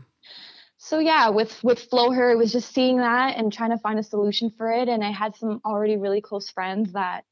So 0.77 0.99
yeah, 0.99 1.29
with 1.29 1.63
with 1.63 1.79
Flow 1.79 2.11
Her, 2.11 2.31
it 2.31 2.37
was 2.37 2.51
just 2.51 2.73
seeing 2.73 2.97
that 2.97 3.37
and 3.37 3.53
trying 3.53 3.71
to 3.71 3.77
find 3.77 3.99
a 3.99 4.03
solution 4.03 4.51
for 4.57 4.71
it. 4.71 4.89
And 4.89 5.03
I 5.03 5.11
had 5.11 5.35
some 5.35 5.61
already 5.63 5.97
really 5.97 6.19
close 6.19 6.49
friends 6.49 6.93
that 6.93 7.23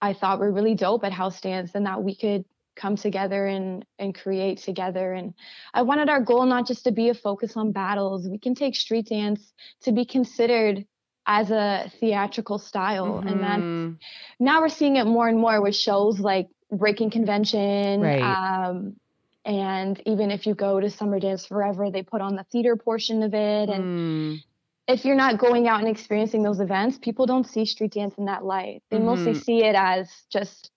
I 0.00 0.14
thought 0.14 0.38
were 0.38 0.52
really 0.52 0.74
dope 0.74 1.04
at 1.04 1.12
House 1.12 1.40
Dance 1.40 1.72
and 1.74 1.86
that 1.86 2.02
we 2.02 2.16
could 2.16 2.44
come 2.76 2.96
together 2.96 3.46
and 3.46 3.84
and 3.98 4.14
create 4.14 4.58
together 4.58 5.12
and 5.12 5.34
i 5.74 5.82
wanted 5.82 6.08
our 6.08 6.20
goal 6.20 6.44
not 6.44 6.66
just 6.66 6.84
to 6.84 6.92
be 6.92 7.08
a 7.08 7.14
focus 7.14 7.56
on 7.56 7.72
battles 7.72 8.28
we 8.28 8.38
can 8.38 8.54
take 8.54 8.76
street 8.76 9.06
dance 9.08 9.52
to 9.82 9.92
be 9.92 10.04
considered 10.04 10.84
as 11.26 11.50
a 11.50 11.90
theatrical 11.98 12.58
style 12.58 13.14
mm-hmm. 13.14 13.28
and 13.28 13.42
that's 13.42 14.04
now 14.38 14.60
we're 14.60 14.68
seeing 14.68 14.96
it 14.96 15.04
more 15.04 15.28
and 15.28 15.38
more 15.38 15.60
with 15.60 15.74
shows 15.74 16.20
like 16.20 16.48
breaking 16.70 17.10
convention 17.10 18.00
right. 18.00 18.22
um, 18.22 18.96
and 19.44 20.02
even 20.06 20.30
if 20.30 20.46
you 20.46 20.54
go 20.54 20.80
to 20.80 20.90
summer 20.90 21.18
dance 21.18 21.46
forever 21.46 21.90
they 21.90 22.02
put 22.02 22.20
on 22.20 22.36
the 22.36 22.44
theater 22.44 22.76
portion 22.76 23.22
of 23.22 23.34
it 23.34 23.68
and 23.68 23.84
mm. 23.84 24.42
if 24.86 25.04
you're 25.04 25.16
not 25.16 25.38
going 25.38 25.66
out 25.66 25.80
and 25.80 25.88
experiencing 25.88 26.42
those 26.42 26.60
events 26.60 26.98
people 26.98 27.26
don't 27.26 27.46
see 27.46 27.64
street 27.64 27.92
dance 27.92 28.14
in 28.18 28.26
that 28.26 28.44
light 28.44 28.82
they 28.90 28.98
mm-hmm. 28.98 29.06
mostly 29.06 29.34
see 29.34 29.64
it 29.64 29.74
as 29.74 30.08
just 30.30 30.70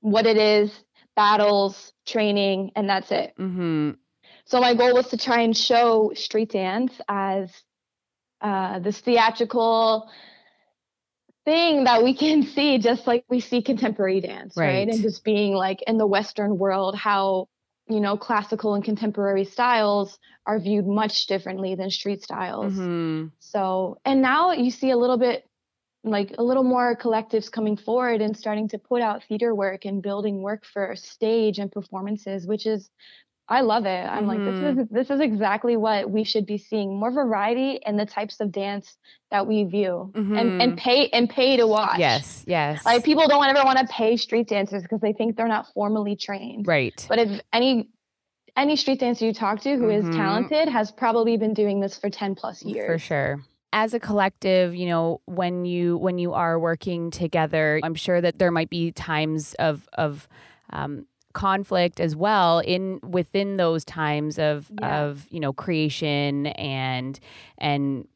what 0.00 0.26
it 0.26 0.36
is 0.36 0.70
battles, 1.16 1.92
training, 2.06 2.72
and 2.76 2.88
that's 2.88 3.10
it. 3.10 3.34
Mm-hmm. 3.38 3.92
So 4.46 4.60
my 4.60 4.74
goal 4.74 4.94
was 4.94 5.08
to 5.08 5.16
try 5.16 5.40
and 5.40 5.56
show 5.56 6.12
street 6.14 6.50
dance 6.50 6.92
as 7.08 7.50
uh, 8.40 8.78
this 8.80 9.00
theatrical 9.00 10.10
thing 11.44 11.84
that 11.84 12.02
we 12.02 12.14
can 12.14 12.42
see 12.54 12.78
just 12.78 13.06
like 13.06 13.24
we 13.28 13.40
see 13.40 13.62
contemporary 13.62 14.20
dance, 14.20 14.54
right. 14.56 14.66
right? 14.66 14.88
And 14.88 15.00
just 15.00 15.24
being 15.24 15.54
like 15.54 15.82
in 15.86 15.98
the 15.98 16.06
Western 16.06 16.58
world, 16.58 16.94
how 16.94 17.48
you 17.88 18.00
know 18.00 18.16
classical 18.16 18.74
and 18.74 18.84
contemporary 18.84 19.44
styles 19.44 20.18
are 20.46 20.58
viewed 20.58 20.86
much 20.86 21.26
differently 21.26 21.74
than 21.74 21.90
street 21.90 22.22
styles. 22.22 22.74
Mm-hmm. 22.74 23.28
So, 23.38 23.98
and 24.04 24.20
now 24.20 24.52
you 24.52 24.70
see 24.70 24.90
a 24.90 24.96
little 24.96 25.18
bit 25.18 25.48
like 26.04 26.34
a 26.38 26.42
little 26.42 26.62
more 26.62 26.94
collectives 26.94 27.50
coming 27.50 27.76
forward 27.76 28.20
and 28.20 28.36
starting 28.36 28.68
to 28.68 28.78
put 28.78 29.00
out 29.00 29.24
theater 29.24 29.54
work 29.54 29.84
and 29.84 30.02
building 30.02 30.42
work 30.42 30.64
for 30.64 30.94
stage 30.94 31.58
and 31.58 31.72
performances 31.72 32.46
which 32.46 32.66
is 32.66 32.90
I 33.46 33.60
love 33.60 33.84
it. 33.84 33.90
I'm 33.90 34.24
mm-hmm. 34.24 34.28
like 34.28 34.38
this 34.38 34.54
is 34.54 34.76
mm-hmm. 34.76 34.94
this 34.94 35.10
is 35.10 35.20
exactly 35.20 35.76
what 35.76 36.10
we 36.10 36.24
should 36.24 36.46
be 36.46 36.56
seeing 36.56 36.98
more 36.98 37.10
variety 37.10 37.78
in 37.84 37.98
the 37.98 38.06
types 38.06 38.40
of 38.40 38.50
dance 38.50 38.96
that 39.30 39.46
we 39.46 39.64
view 39.64 40.10
mm-hmm. 40.14 40.34
and 40.34 40.62
and 40.62 40.78
pay 40.78 41.08
and 41.08 41.28
pay 41.28 41.58
to 41.58 41.66
watch. 41.66 41.98
Yes, 41.98 42.42
yes. 42.46 42.84
Like 42.86 43.04
people 43.04 43.28
don't 43.28 43.44
ever 43.44 43.62
want 43.62 43.78
to 43.78 43.86
pay 43.86 44.16
street 44.16 44.48
dancers 44.48 44.82
because 44.82 45.00
they 45.00 45.12
think 45.12 45.36
they're 45.36 45.46
not 45.46 45.66
formally 45.74 46.16
trained. 46.16 46.66
Right. 46.66 47.04
But 47.06 47.18
if 47.18 47.40
any 47.52 47.90
any 48.56 48.76
street 48.76 49.00
dancer 49.00 49.26
you 49.26 49.34
talk 49.34 49.60
to 49.62 49.76
who 49.76 49.88
mm-hmm. 49.88 50.08
is 50.08 50.16
talented 50.16 50.68
has 50.68 50.90
probably 50.90 51.36
been 51.36 51.52
doing 51.52 51.80
this 51.80 51.98
for 51.98 52.08
10 52.08 52.36
plus 52.36 52.62
years. 52.62 52.86
For 52.86 52.98
sure 52.98 53.44
as 53.74 53.92
a 53.92 53.98
collective 53.98 54.74
you 54.74 54.86
know 54.86 55.20
when 55.26 55.64
you 55.66 55.98
when 55.98 56.16
you 56.16 56.32
are 56.32 56.58
working 56.58 57.10
together 57.10 57.80
i'm 57.82 57.96
sure 57.96 58.20
that 58.20 58.38
there 58.38 58.52
might 58.52 58.70
be 58.70 58.92
times 58.92 59.54
of 59.58 59.86
of 59.94 60.28
um, 60.70 61.06
conflict 61.32 61.98
as 61.98 62.14
well 62.14 62.60
in 62.60 63.00
within 63.02 63.56
those 63.56 63.84
times 63.84 64.38
of 64.38 64.70
yeah. 64.80 65.00
of 65.00 65.26
you 65.28 65.40
know 65.40 65.52
creation 65.52 66.46
and 66.46 67.18
and 67.58 68.06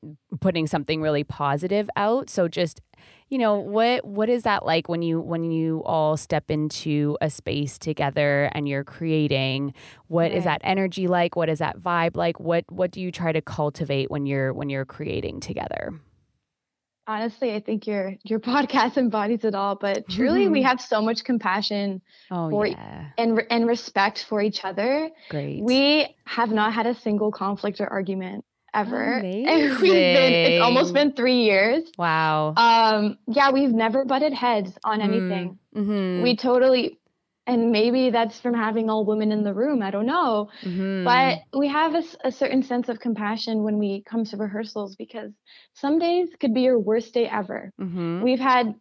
putting 0.40 0.68
something 0.68 1.02
really 1.02 1.24
positive 1.24 1.90
out 1.96 2.30
so 2.30 2.46
just 2.46 2.80
you 3.28 3.38
know 3.38 3.56
what 3.56 4.04
what 4.04 4.28
is 4.28 4.44
that 4.44 4.64
like 4.64 4.88
when 4.88 5.02
you 5.02 5.20
when 5.20 5.44
you 5.44 5.82
all 5.84 6.16
step 6.16 6.50
into 6.50 7.16
a 7.20 7.28
space 7.28 7.78
together 7.78 8.50
and 8.52 8.68
you're 8.68 8.84
creating? 8.84 9.74
What 10.06 10.22
right. 10.22 10.34
is 10.34 10.44
that 10.44 10.60
energy 10.64 11.06
like? 11.06 11.36
What 11.36 11.48
is 11.48 11.58
that 11.58 11.78
vibe 11.78 12.16
like? 12.16 12.40
What 12.40 12.64
what 12.70 12.90
do 12.90 13.00
you 13.00 13.12
try 13.12 13.32
to 13.32 13.42
cultivate 13.42 14.10
when 14.10 14.26
you're 14.26 14.52
when 14.52 14.70
you're 14.70 14.86
creating 14.86 15.40
together? 15.40 15.92
Honestly 17.06 17.54
i 17.54 17.60
think 17.60 17.86
your 17.86 18.14
your 18.24 18.38
podcast 18.52 18.96
embodies 18.98 19.44
it 19.44 19.54
all 19.54 19.74
but 19.74 20.08
truly 20.08 20.48
we 20.48 20.62
have 20.70 20.80
so 20.80 21.00
much 21.00 21.24
compassion 21.24 22.02
oh, 22.30 22.50
for 22.50 22.66
yeah. 22.66 23.06
and 23.16 23.42
and 23.50 23.66
respect 23.66 24.24
for 24.28 24.40
each 24.40 24.64
other. 24.64 25.10
Great. 25.30 25.62
We 25.62 26.14
have 26.24 26.50
not 26.50 26.72
had 26.72 26.86
a 26.86 26.94
single 26.94 27.30
conflict 27.30 27.80
or 27.80 27.88
argument 27.88 28.44
ever. 28.74 29.20
We've 29.24 29.80
been 29.80 30.32
it's 30.32 30.62
almost 30.62 30.94
been 30.94 31.12
three 31.12 31.42
years. 31.42 31.84
Wow. 31.96 32.54
Um 32.56 33.18
yeah, 33.26 33.50
we've 33.50 33.70
never 33.70 34.04
butted 34.04 34.32
heads 34.32 34.72
on 34.84 35.00
anything. 35.00 35.58
Mm-hmm. 35.74 36.22
We 36.22 36.36
totally 36.36 36.98
and 37.48 37.72
maybe 37.72 38.10
that's 38.10 38.38
from 38.38 38.52
having 38.52 38.90
all 38.90 39.06
women 39.06 39.32
in 39.32 39.42
the 39.42 39.54
room. 39.54 39.82
I 39.82 39.90
don't 39.90 40.04
know. 40.04 40.50
Mm-hmm. 40.62 41.04
But 41.04 41.58
we 41.58 41.66
have 41.68 41.94
a, 41.94 42.02
a, 42.28 42.30
certain 42.30 42.62
sense 42.62 42.90
of 42.90 43.00
compassion 43.00 43.62
when 43.62 43.78
we 43.78 44.02
come 44.06 44.26
to 44.26 44.36
rehearsals 44.36 44.96
because 44.96 45.32
some 45.72 45.98
days 45.98 46.28
could 46.38 46.52
be 46.52 46.60
your 46.60 46.78
worst 46.78 47.14
day 47.14 47.26
ever. 47.26 47.72
Mm-hmm. 47.80 48.22
We've 48.22 48.38
had 48.38 48.74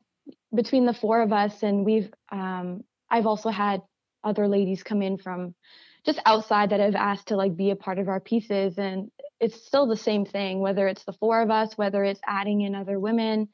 between 0.54 0.86
the 0.86 0.94
four 0.94 1.22
of 1.22 1.32
us, 1.32 1.64
and 1.64 1.86
we've, 1.86 2.12
um, 2.30 2.84
I've 3.10 3.26
also 3.26 3.50
had 3.50 3.82
other 4.22 4.50
ladies 4.50 4.84
come 4.84 5.02
in 5.02 5.18
from 5.18 5.56
just 6.06 6.20
outside 6.26 6.72
that 6.72 6.82
have 6.82 6.96
asked 6.96 7.30
to 7.30 7.38
like 7.38 7.56
be 7.56 7.72
a 7.72 7.76
part 7.78 8.00
of 8.00 8.10
our 8.10 8.20
pieces. 8.20 8.78
And 8.78 9.12
it's 9.40 9.66
still 9.66 9.88
the 9.88 9.98
same 9.98 10.26
thing, 10.26 10.60
whether 10.60 10.88
it's 10.88 11.04
the 11.04 11.14
four 11.14 11.42
of 11.42 11.52
us, 11.52 11.78
whether 11.78 12.04
it's 12.04 12.22
adding 12.26 12.62
in 12.62 12.76
other 12.76 13.00
women. 13.00 13.50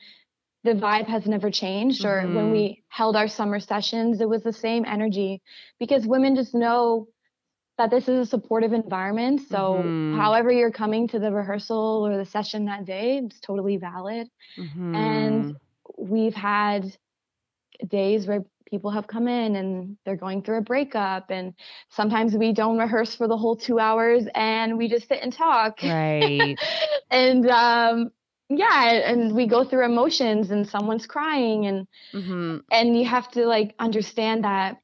The 0.63 0.72
vibe 0.72 1.08
has 1.08 1.26
never 1.26 1.52
changed. 1.52 2.06
Or 2.06 2.22
mm-hmm. 2.22 2.36
when 2.36 2.52
we 2.52 2.84
held 2.88 3.15
our 3.15 3.28
summer 3.28 3.60
sessions, 3.60 4.22
it 4.22 4.30
was 4.30 4.43
the 4.43 4.54
same 4.54 4.86
energy 4.86 5.41
because 5.80 6.08
women 6.08 6.36
just 6.36 6.56
know 6.56 7.08
that 7.78 7.89
this 7.89 8.08
is 8.08 8.28
a 8.28 8.30
supportive 8.30 8.72
environment. 8.72 9.41
So, 9.50 9.58
mm-hmm. 9.58 10.17
however 10.17 10.52
you're 10.52 10.72
coming 10.72 11.08
to 11.10 11.19
the 11.19 11.32
rehearsal 11.32 12.08
or 12.08 12.17
the 12.17 12.26
session 12.26 12.65
that 12.65 12.86
day, 12.86 13.22
it's 13.24 13.39
totally 13.39 13.78
valid. 13.78 14.30
Mm-hmm. 14.58 14.96
And 14.96 15.56
we've 15.98 16.36
had 16.36 16.96
days 17.86 18.28
where 18.28 18.46
people 18.74 18.90
have 18.90 19.06
come 19.06 19.28
in 19.28 19.56
and 19.56 19.98
they're 20.04 20.16
going 20.16 20.42
through 20.42 20.58
a 20.58 20.62
breakup 20.62 21.30
and 21.30 21.54
sometimes 21.90 22.34
we 22.34 22.52
don't 22.52 22.80
rehearse 22.80 23.14
for 23.14 23.28
the 23.28 23.38
whole 23.38 23.56
two 23.56 23.78
hours 23.78 24.24
and 24.34 24.80
we 24.80 24.88
just 24.88 25.08
sit 25.08 25.20
and 25.22 25.32
talk 25.32 25.78
right 25.84 26.58
and 27.12 27.48
um 27.52 28.10
yeah 28.50 28.90
and 28.90 29.36
we 29.36 29.46
go 29.46 29.64
through 29.64 29.86
emotions 29.86 30.50
and 30.50 30.68
someone's 30.68 31.06
crying 31.06 31.68
and 31.68 31.88
mm-hmm. 32.16 32.58
and 32.72 32.98
you 32.98 33.06
have 33.06 33.30
to 33.30 33.46
like 33.46 33.76
understand 33.78 34.44
that 34.44 34.78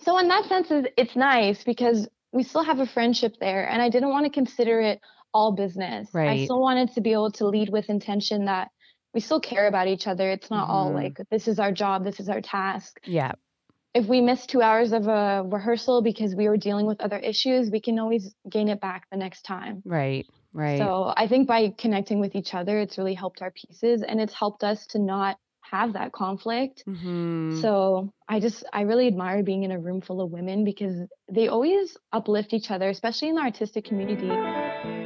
so 0.00 0.18
in 0.18 0.28
that 0.28 0.44
sense 0.44 0.66
it's 0.98 1.16
nice 1.16 1.64
because 1.64 2.06
we 2.30 2.42
still 2.42 2.62
have 2.62 2.78
a 2.78 2.86
friendship 2.86 3.36
there 3.40 3.66
and 3.66 3.80
i 3.80 3.88
didn't 3.88 4.10
want 4.10 4.26
to 4.26 4.30
consider 4.30 4.82
it 4.82 5.00
all 5.32 5.52
business 5.52 6.10
right. 6.12 6.28
i 6.28 6.44
still 6.44 6.60
wanted 6.60 6.92
to 6.92 7.00
be 7.00 7.12
able 7.12 7.30
to 7.30 7.46
lead 7.46 7.70
with 7.70 7.88
intention 7.88 8.44
that 8.44 8.68
we 9.14 9.20
still 9.20 9.40
care 9.40 9.66
about 9.66 9.86
each 9.88 10.06
other. 10.06 10.28
It's 10.30 10.50
not 10.50 10.64
mm-hmm. 10.64 10.72
all 10.72 10.92
like 10.92 11.18
this 11.30 11.48
is 11.48 11.58
our 11.58 11.72
job, 11.72 12.04
this 12.04 12.20
is 12.20 12.28
our 12.28 12.40
task. 12.40 13.00
Yeah. 13.04 13.32
If 13.94 14.06
we 14.06 14.20
miss 14.20 14.44
two 14.44 14.60
hours 14.60 14.92
of 14.92 15.06
a 15.06 15.44
rehearsal 15.46 16.02
because 16.02 16.34
we 16.34 16.48
were 16.48 16.56
dealing 16.56 16.86
with 16.86 17.00
other 17.00 17.18
issues, 17.18 17.70
we 17.70 17.80
can 17.80 17.98
always 18.00 18.34
gain 18.50 18.68
it 18.68 18.80
back 18.80 19.06
the 19.10 19.16
next 19.16 19.42
time. 19.42 19.82
Right. 19.84 20.26
Right. 20.52 20.78
So 20.78 21.12
I 21.16 21.28
think 21.28 21.46
by 21.46 21.72
connecting 21.78 22.20
with 22.20 22.34
each 22.34 22.54
other, 22.54 22.78
it's 22.80 22.98
really 22.98 23.14
helped 23.14 23.40
our 23.40 23.52
pieces 23.52 24.02
and 24.02 24.20
it's 24.20 24.34
helped 24.34 24.64
us 24.64 24.86
to 24.88 24.98
not 24.98 25.36
have 25.62 25.94
that 25.94 26.12
conflict. 26.12 26.84
Mm-hmm. 26.86 27.60
So 27.60 28.12
I 28.28 28.40
just, 28.40 28.64
I 28.72 28.82
really 28.82 29.06
admire 29.06 29.42
being 29.42 29.62
in 29.62 29.72
a 29.72 29.78
room 29.78 30.00
full 30.00 30.20
of 30.20 30.30
women 30.30 30.64
because 30.64 30.96
they 31.30 31.48
always 31.48 31.96
uplift 32.12 32.52
each 32.52 32.70
other, 32.70 32.88
especially 32.88 33.28
in 33.28 33.36
the 33.36 33.42
artistic 33.42 33.84
community. 33.84 35.03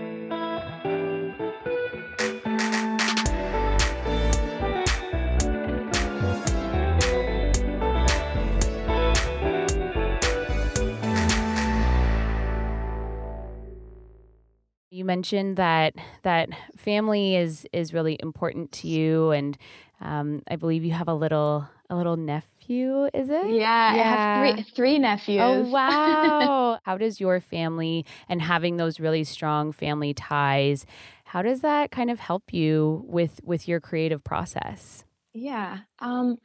You 14.98 15.04
mentioned 15.04 15.58
that 15.58 15.94
that 16.24 16.48
family 16.76 17.36
is 17.36 17.64
is 17.72 17.94
really 17.94 18.16
important 18.18 18.72
to 18.72 18.88
you, 18.88 19.30
and 19.30 19.56
um, 20.00 20.42
I 20.48 20.56
believe 20.56 20.84
you 20.84 20.90
have 20.90 21.06
a 21.06 21.14
little 21.14 21.68
a 21.88 21.94
little 21.94 22.16
nephew. 22.16 23.04
Is 23.14 23.30
it? 23.30 23.48
Yeah, 23.48 23.94
yeah. 23.94 24.42
I 24.42 24.46
have 24.48 24.56
three 24.56 24.74
three 24.74 24.98
nephews. 24.98 25.40
Oh 25.40 25.60
wow! 25.60 26.80
how 26.84 26.98
does 26.98 27.20
your 27.20 27.40
family 27.40 28.06
and 28.28 28.42
having 28.42 28.76
those 28.76 28.98
really 28.98 29.22
strong 29.22 29.70
family 29.70 30.14
ties? 30.14 30.84
How 31.22 31.42
does 31.42 31.60
that 31.60 31.92
kind 31.92 32.10
of 32.10 32.18
help 32.18 32.52
you 32.52 33.04
with 33.06 33.38
with 33.44 33.68
your 33.68 33.78
creative 33.78 34.24
process? 34.24 35.04
Yeah. 35.32 35.78
Um, 36.00 36.38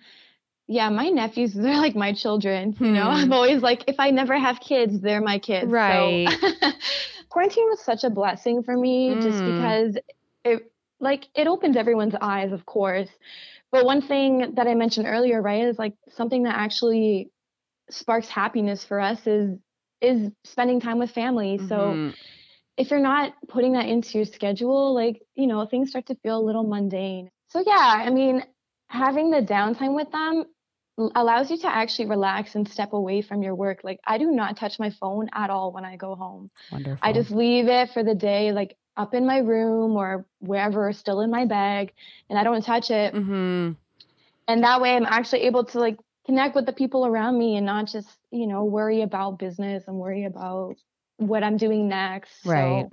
yeah, 0.68 0.90
my 0.90 1.10
nephews, 1.10 1.54
they're 1.56 1.78
like 1.78 1.96
my 1.96 2.14
children. 2.14 2.76
You 2.80 2.92
know, 2.92 3.10
I'm 3.10 3.28
hmm. 3.28 3.34
always 3.34 3.64
like, 3.64 3.86
if 3.88 3.96
I 4.00 4.12
never 4.12 4.38
have 4.38 4.60
kids, 4.60 5.02
they're 5.02 5.22
my 5.22 5.40
kids. 5.40 5.72
Right. 5.72 6.30
So 6.30 6.72
quarantine 7.34 7.66
was 7.68 7.82
such 7.82 8.04
a 8.04 8.12
blessing 8.12 8.62
for 8.62 8.78
me 8.78 9.10
mm. 9.10 9.22
just 9.22 9.44
because 9.44 9.98
it 10.46 10.72
like 11.00 11.28
it 11.36 11.48
opened 11.48 11.76
everyone's 11.76 12.16
eyes, 12.22 12.52
of 12.52 12.66
course. 12.66 13.10
But 13.72 13.86
one 13.86 14.02
thing 14.02 14.54
that 14.56 14.68
I 14.68 14.76
mentioned 14.76 15.08
earlier, 15.08 15.42
right, 15.42 15.66
is 15.66 15.80
like 15.80 15.96
something 16.10 16.44
that 16.44 16.56
actually 16.56 17.32
sparks 17.90 18.30
happiness 18.30 18.86
for 18.86 19.00
us 19.00 19.26
is 19.26 19.58
is 20.00 20.32
spending 20.44 20.80
time 20.80 21.00
with 21.00 21.10
family. 21.10 21.58
Mm-hmm. 21.58 21.68
So 21.68 22.14
if 22.78 22.92
you're 22.92 23.00
not 23.00 23.34
putting 23.48 23.74
that 23.74 23.88
into 23.88 24.20
your 24.20 24.26
schedule, 24.26 24.94
like, 24.94 25.22
you 25.36 25.48
know, 25.48 25.66
things 25.66 25.90
start 25.90 26.06
to 26.08 26.16
feel 26.16 26.38
a 26.38 26.46
little 26.46 26.64
mundane. 26.64 27.30
So 27.50 27.64
yeah, 27.66 27.94
I 27.98 28.10
mean, 28.10 28.44
having 28.88 29.32
the 29.32 29.42
downtime 29.42 29.96
with 29.96 30.12
them 30.12 30.46
allows 30.98 31.50
you 31.50 31.58
to 31.58 31.68
actually 31.68 32.06
relax 32.06 32.56
and 32.56 32.68
step 32.68 32.94
away 32.94 33.22
from 33.22 33.42
your 33.42 33.56
work. 33.56 33.80
Like 33.84 34.00
I 34.06 34.18
do 34.18 34.32
not 34.32 34.58
touch 34.58 34.80
my 34.80 34.92
phone 34.92 35.30
at 35.34 35.50
all 35.50 35.72
when 35.72 35.86
I 35.86 35.96
go 35.96 36.16
home. 36.16 36.52
Wonderful. 36.72 37.00
I 37.02 37.14
just 37.14 37.32
leave 37.32 37.68
it 37.68 37.90
for 37.92 38.04
the 38.04 38.16
day, 38.16 38.52
like 38.52 38.78
up 38.96 39.14
in 39.14 39.26
my 39.26 39.40
room 39.40 39.96
or 39.96 40.26
wherever, 40.40 40.92
still 40.94 41.22
in 41.22 41.32
my 41.32 41.46
bag, 41.46 41.94
and 42.30 42.38
I 42.38 42.44
don't 42.44 42.64
touch 42.64 42.92
it. 42.92 43.14
Mm-hmm. 43.14 43.72
And 44.48 44.64
that 44.64 44.82
way, 44.82 44.96
I'm 44.96 45.06
actually 45.06 45.42
able 45.44 45.66
to 45.66 45.80
like 45.80 45.98
connect 46.26 46.56
with 46.56 46.66
the 46.66 46.74
people 46.74 47.06
around 47.06 47.38
me 47.38 47.58
and 47.58 47.66
not 47.66 47.88
just 47.88 48.10
you 48.32 48.48
know 48.48 48.64
worry 48.64 49.02
about 49.02 49.40
business 49.40 49.84
and 49.88 49.98
worry 49.98 50.26
about 50.26 50.76
what 51.18 51.44
I'm 51.44 51.58
doing 51.58 51.88
next. 51.88 52.46
Right. 52.46 52.86
So, 52.86 52.92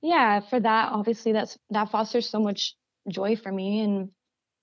yeah, 0.00 0.40
for 0.40 0.60
that, 0.60 0.92
obviously, 0.92 1.32
that's 1.32 1.58
that 1.70 1.90
fosters 1.90 2.28
so 2.28 2.40
much 2.40 2.74
joy 3.08 3.36
for 3.36 3.52
me, 3.52 3.80
and 3.80 4.10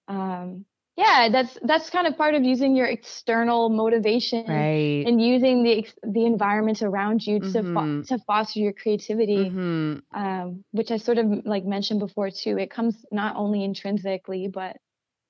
um, 0.08 0.66
yeah 0.98 1.30
that's 1.32 1.58
that's 1.64 1.90
kind 1.90 2.08
of 2.08 2.18
part 2.18 2.36
of 2.36 2.44
using 2.44 2.76
your 2.76 2.86
external 2.86 3.70
motivation 3.70 4.46
right. 4.48 5.04
and 5.08 5.22
using 5.22 5.64
the 5.64 5.88
the 6.04 6.26
environment 6.26 6.82
around 6.82 7.26
you 7.26 7.40
to 7.40 7.46
mm-hmm. 7.46 8.02
fo- 8.02 8.18
to 8.18 8.24
foster 8.24 8.60
your 8.60 8.74
creativity 8.74 9.50
mm-hmm. 9.50 9.98
um, 10.14 10.64
which 10.72 10.92
i 10.92 10.98
sort 10.98 11.18
of 11.18 11.26
like 11.46 11.66
mentioned 11.66 12.00
before 12.00 12.30
too 12.30 12.58
it 12.58 12.70
comes 12.70 13.06
not 13.12 13.36
only 13.36 13.64
intrinsically 13.64 14.48
but 14.48 14.78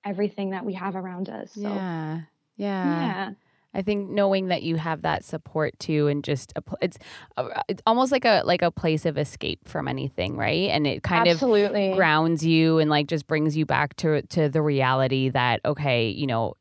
everything 0.04 0.50
that 0.52 0.66
we 0.66 0.74
have 0.74 0.96
around 0.96 1.30
us 1.30 1.52
so, 1.54 1.62
yeah 1.62 2.22
yeah 2.58 3.02
yeah 3.02 3.30
I 3.74 3.82
think 3.82 4.10
knowing 4.10 4.48
that 4.48 4.64
you 4.64 4.76
have 4.76 5.04
that 5.04 5.24
support 5.24 5.78
too, 5.80 6.08
and 6.08 6.24
just 6.24 6.52
a, 6.56 6.64
it's 6.82 6.98
uh, 7.38 7.50
it's 7.70 7.82
almost 7.86 8.12
like 8.12 8.26
a 8.26 8.42
like 8.46 8.62
a 8.62 8.72
place 8.72 9.06
of 9.06 9.18
escape 9.18 9.68
from 9.68 9.88
anything, 9.88 10.36
right? 10.36 10.70
And 10.70 10.86
it 10.86 11.04
kind 11.04 11.28
Absolutely. 11.28 11.92
of 11.92 11.98
grounds 11.98 12.46
you 12.46 12.80
and 12.80 12.90
like 12.90 13.08
just 13.08 13.28
brings 13.28 13.56
you 13.56 13.66
back 13.66 13.96
to 13.98 14.22
to 14.24 14.50
the 14.50 14.62
reality 14.62 15.30
that 15.30 15.62
okay, 15.64 16.10
you 16.10 16.28
know, 16.28 16.56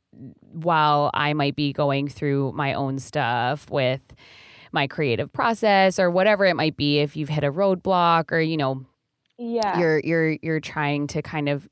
while 0.52 1.10
I 1.12 1.32
might 1.32 1.56
be 1.56 1.72
going 1.72 2.08
through 2.08 2.52
my 2.52 2.74
own 2.74 2.98
stuff 2.98 3.68
with 3.70 4.02
my 4.72 4.86
creative 4.86 5.32
process 5.32 5.98
or 5.98 6.10
whatever 6.10 6.44
it 6.44 6.54
might 6.54 6.76
be, 6.76 7.00
if 7.00 7.16
you've 7.16 7.28
hit 7.28 7.42
a 7.42 7.50
roadblock 7.50 8.30
or 8.30 8.40
you 8.40 8.56
know, 8.56 8.84
yeah, 9.36 9.80
you're 9.80 9.98
you're 10.00 10.36
you're 10.42 10.60
trying 10.60 11.08
to 11.08 11.22
kind 11.22 11.48
of 11.48 11.68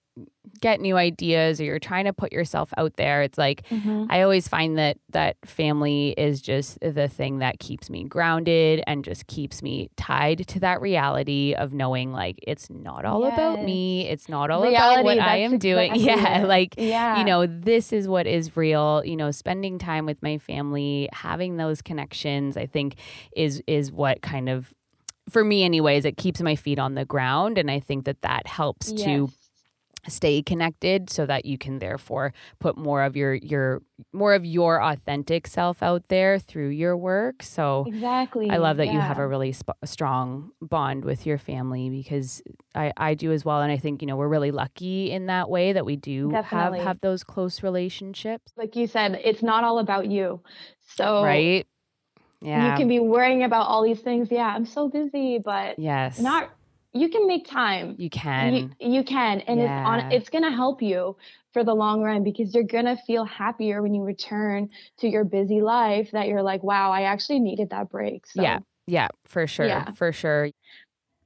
get 0.60 0.80
new 0.80 0.96
ideas 0.96 1.60
or 1.60 1.64
you're 1.64 1.78
trying 1.78 2.04
to 2.04 2.12
put 2.12 2.32
yourself 2.32 2.72
out 2.76 2.96
there 2.96 3.22
it's 3.22 3.38
like 3.38 3.66
mm-hmm. 3.68 4.06
i 4.10 4.22
always 4.22 4.48
find 4.48 4.78
that 4.78 4.96
that 5.10 5.36
family 5.44 6.14
is 6.16 6.40
just 6.40 6.78
the 6.80 7.06
thing 7.06 7.38
that 7.38 7.58
keeps 7.58 7.90
me 7.90 8.04
grounded 8.04 8.82
and 8.86 9.04
just 9.04 9.26
keeps 9.26 9.62
me 9.62 9.88
tied 9.96 10.46
to 10.48 10.58
that 10.58 10.80
reality 10.80 11.54
of 11.56 11.72
knowing 11.72 12.12
like 12.12 12.38
it's 12.42 12.70
not 12.70 13.04
all 13.04 13.22
yes. 13.22 13.34
about 13.34 13.62
me 13.62 14.08
it's 14.08 14.28
not 14.28 14.50
all 14.50 14.62
reality, 14.62 15.00
about 15.00 15.04
what 15.04 15.18
i 15.20 15.36
am 15.36 15.58
doing 15.58 15.94
yeah 15.94 16.44
like 16.46 16.74
yeah. 16.76 17.18
you 17.18 17.24
know 17.24 17.46
this 17.46 17.92
is 17.92 18.08
what 18.08 18.26
is 18.26 18.56
real 18.56 19.02
you 19.04 19.16
know 19.16 19.30
spending 19.30 19.78
time 19.78 20.06
with 20.06 20.20
my 20.22 20.38
family 20.38 21.08
having 21.12 21.56
those 21.56 21.82
connections 21.82 22.56
i 22.56 22.66
think 22.66 22.96
is 23.36 23.62
is 23.66 23.92
what 23.92 24.22
kind 24.22 24.48
of 24.48 24.74
for 25.28 25.44
me 25.44 25.62
anyways 25.62 26.04
it 26.04 26.16
keeps 26.16 26.40
my 26.40 26.56
feet 26.56 26.78
on 26.78 26.94
the 26.94 27.04
ground 27.04 27.58
and 27.58 27.70
i 27.70 27.78
think 27.78 28.04
that 28.04 28.20
that 28.22 28.46
helps 28.46 28.90
yes. 28.92 29.04
to 29.04 29.28
stay 30.10 30.42
connected 30.42 31.10
so 31.10 31.26
that 31.26 31.44
you 31.44 31.58
can 31.58 31.78
therefore 31.78 32.32
put 32.58 32.76
more 32.76 33.02
of 33.02 33.16
your 33.16 33.34
your 33.34 33.82
more 34.12 34.34
of 34.34 34.44
your 34.44 34.82
authentic 34.82 35.46
self 35.46 35.82
out 35.82 36.08
there 36.08 36.38
through 36.38 36.68
your 36.68 36.96
work. 36.96 37.42
So 37.42 37.84
exactly 37.86 38.50
i 38.50 38.56
love 38.56 38.76
that 38.78 38.86
yeah. 38.86 38.94
you 38.94 39.00
have 39.00 39.18
a 39.18 39.26
really 39.26 39.52
sp- 39.52 39.78
strong 39.84 40.50
bond 40.60 41.04
with 41.04 41.26
your 41.26 41.38
family 41.38 41.90
because 41.90 42.42
i 42.74 42.92
i 42.96 43.14
do 43.14 43.32
as 43.32 43.44
well. 43.44 43.60
And 43.60 43.72
i 43.72 43.76
think 43.76 44.02
you 44.02 44.08
know 44.08 44.16
we're 44.16 44.28
really 44.28 44.50
lucky 44.50 45.10
in 45.10 45.26
that 45.26 45.50
way 45.50 45.72
that 45.72 45.84
we 45.84 45.96
do 45.96 46.30
Definitely. 46.30 46.78
have 46.78 46.86
have 46.86 47.00
those 47.00 47.24
close 47.24 47.62
relationships. 47.62 48.52
Like 48.56 48.76
you 48.76 48.86
said 48.86 49.20
it's 49.24 49.42
not 49.42 49.64
all 49.64 49.78
about 49.78 50.10
you. 50.10 50.42
So 50.86 51.22
right? 51.22 51.66
yeah. 52.40 52.70
you 52.70 52.78
can 52.78 52.88
be 52.88 53.00
worrying 53.00 53.42
about 53.42 53.66
all 53.66 53.82
these 53.82 54.00
things. 54.00 54.28
Yeah 54.30 54.46
i'm 54.54 54.66
so 54.66 54.88
busy 54.88 55.38
but 55.38 55.78
yes. 55.78 56.18
not 56.18 56.50
you 56.98 57.08
can 57.08 57.26
make 57.26 57.48
time. 57.48 57.94
You 57.98 58.10
can. 58.10 58.54
You, 58.54 58.70
you 58.80 59.04
can, 59.04 59.40
and 59.40 59.60
yeah. 59.60 59.80
it's 59.80 60.04
on. 60.04 60.12
It's 60.12 60.28
gonna 60.28 60.54
help 60.54 60.82
you 60.82 61.16
for 61.52 61.64
the 61.64 61.74
long 61.74 62.02
run 62.02 62.24
because 62.24 62.54
you're 62.54 62.64
gonna 62.64 62.96
feel 63.06 63.24
happier 63.24 63.82
when 63.82 63.94
you 63.94 64.02
return 64.02 64.70
to 64.98 65.08
your 65.08 65.24
busy 65.24 65.60
life. 65.60 66.10
That 66.12 66.28
you're 66.28 66.42
like, 66.42 66.62
wow, 66.62 66.90
I 66.90 67.02
actually 67.02 67.40
needed 67.40 67.70
that 67.70 67.90
break. 67.90 68.26
So, 68.26 68.42
yeah, 68.42 68.58
yeah, 68.86 69.08
for 69.26 69.46
sure, 69.46 69.66
yeah. 69.66 69.90
for 69.92 70.12
sure. 70.12 70.50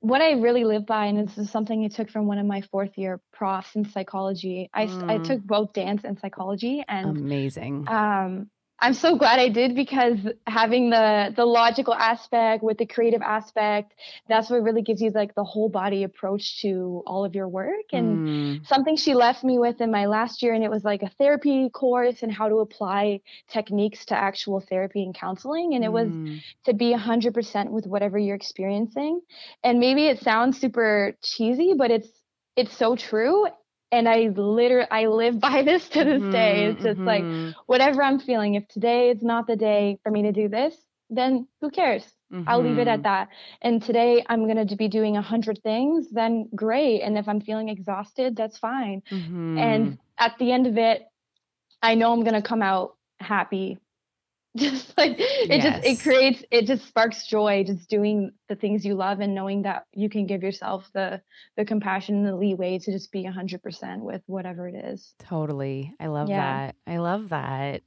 What 0.01 0.21
I 0.21 0.33
really 0.33 0.65
live 0.65 0.85
by, 0.85 1.07
and 1.07 1.29
this 1.29 1.39
is 1.39 1.49
something 1.51 1.85
I 1.85 1.89
took 1.89 2.11
from 2.11 2.27
one 2.27 2.39
of 2.39 2.47
my 2.47 2.63
fourth 2.73 2.99
year 2.99 3.21
profs 3.33 3.77
in 3.77 3.89
psychology. 3.89 4.69
I 4.75 4.87
mm. 4.87 5.09
I 5.09 5.19
took 5.19 5.43
both 5.43 5.73
dance 5.73 6.03
and 6.05 6.19
psychology, 6.19 6.85
and 6.89 7.17
amazing. 7.17 7.87
Um, 7.89 8.51
I'm 8.83 8.95
so 8.95 9.16
glad 9.16 9.38
I 9.38 9.49
did 9.49 9.77
because 9.77 10.18
having 10.49 10.90
the 10.90 11.33
the 11.37 11.47
logical 11.47 11.95
aspect 11.95 12.64
with 12.64 12.79
the 12.79 12.85
creative 12.85 13.23
aspect, 13.23 13.95
that's 14.29 14.51
what 14.51 14.64
really 14.64 14.83
gives 14.83 15.01
you 15.01 15.11
like 15.11 15.37
the 15.37 15.45
whole 15.45 15.68
body 15.68 16.03
approach 16.03 16.61
to 16.62 17.05
all 17.07 17.25
of 17.25 17.37
your 17.37 17.47
work. 17.47 17.92
And 17.92 18.29
mm. 18.29 18.66
something 18.66 18.97
she 18.97 19.14
left 19.14 19.45
me 19.45 19.57
with 19.57 19.81
in 19.81 19.92
my 19.92 20.07
last 20.07 20.42
year, 20.42 20.53
and 20.53 20.64
it 20.64 20.71
was 20.71 20.83
like 20.83 21.05
a 21.05 21.11
therapy 21.11 21.71
course 21.71 22.25
and 22.25 22.33
how 22.33 22.49
to 22.49 22.57
apply 22.57 23.21
techniques 23.49 24.05
to 24.07 24.16
actual 24.16 24.59
therapy 24.61 25.05
and 25.05 25.14
counseling. 25.14 25.75
And 25.75 25.85
it 25.85 25.92
was 25.92 26.09
mm. 26.09 26.40
to 26.64 26.75
be 26.75 26.92
100% 26.92 27.71
with 27.71 27.87
whatever 27.87 28.18
you're 28.18 28.35
experiencing. 28.35 29.21
And 29.62 29.79
maybe 29.79 30.09
it 30.09 30.18
sounds 30.18 30.61
super 30.61 31.16
cheesy, 31.23 31.75
but 31.79 31.92
it's 31.92 32.09
it's 32.57 32.77
so 32.77 32.97
true 32.97 33.47
and 33.92 34.09
I 34.09 34.28
literally 34.35 34.88
I 34.90 35.07
live 35.07 35.38
by 35.48 35.62
this 35.62 35.88
to 35.90 36.05
this 36.05 36.20
mm-hmm, 36.20 36.33
day. 36.33 36.66
It's 36.66 36.83
just 36.83 36.98
mm-hmm. 36.98 37.46
like 37.46 37.55
whatever 37.66 38.02
I'm 38.02 38.18
feeling. 38.18 38.55
If 38.55 38.66
today 38.68 39.11
is 39.11 39.22
not 39.22 39.46
the 39.46 39.57
day 39.57 39.98
for 40.02 40.11
me 40.11 40.22
to 40.22 40.33
do 40.33 40.48
this, 40.48 40.74
then 41.11 41.46
who 41.61 41.70
cares? 41.70 42.05
Mm-hmm. 42.33 42.48
I'll 42.48 42.62
leave 42.62 42.78
it 42.78 42.88
at 42.88 43.00
mm-hmm. 43.00 43.02
that. 43.02 43.28
And 43.61 43.83
today 43.83 44.24
I'm 44.26 44.48
gonna 44.48 44.64
be 44.64 44.88
doing 44.88 45.16
a 45.16 45.22
hundred 45.22 45.62
things, 45.62 46.11
then 46.11 46.48
great. 46.55 47.02
And 47.02 47.18
if 47.18 47.28
I'm 47.28 47.40
feeling 47.40 47.68
exhausted, 47.68 48.35
that's 48.35 48.59
fine. 48.59 49.02
Mm-hmm. 49.11 49.59
And 49.59 49.98
at 50.18 50.38
the 50.38 50.50
end 50.50 50.66
of 50.66 50.78
it, 50.78 51.02
I 51.83 51.94
know 51.94 52.12
I'm 52.12 52.24
gonna 52.24 52.42
come 52.42 52.62
out 52.62 52.96
happy 53.20 53.78
just 54.57 54.97
like 54.99 55.15
it 55.19 55.49
yes. 55.49 55.62
just 55.62 55.87
it 55.87 56.03
creates 56.03 56.45
it 56.51 56.67
just 56.67 56.87
sparks 56.87 57.27
joy 57.27 57.65
just 57.67 57.88
doing 57.88 58.33
the 58.51 58.55
things 58.55 58.85
you 58.85 58.95
love 58.95 59.21
and 59.21 59.35
knowing 59.35 59.62
that 59.62 59.85
you 59.95 60.11
can 60.11 60.27
give 60.27 60.43
yourself 60.43 60.91
the 60.93 61.23
the 61.57 61.65
compassion 61.65 62.17
and 62.17 62.27
the 62.27 62.37
leeway 62.37 62.79
to 62.79 62.93
just 62.93 63.11
be 63.12 63.25
100% 63.25 64.01
with 64.01 64.21
whatever 64.27 64.69
it 64.69 64.75
is. 64.75 65.15
Totally. 65.19 65.95
I 65.99 66.09
love 66.09 66.29
yeah. 66.29 66.67
that. 66.67 66.77
I 66.87 66.99
love 66.99 67.31
that. 67.31 67.83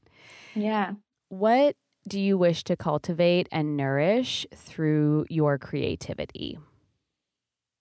Yeah. 0.55 0.93
What 1.29 1.75
do 2.07 2.19
you 2.19 2.35
wish 2.35 2.63
to 2.63 2.75
cultivate 2.75 3.47
and 3.51 3.77
nourish 3.77 4.47
through 4.55 5.27
your 5.29 5.59
creativity? 5.59 6.57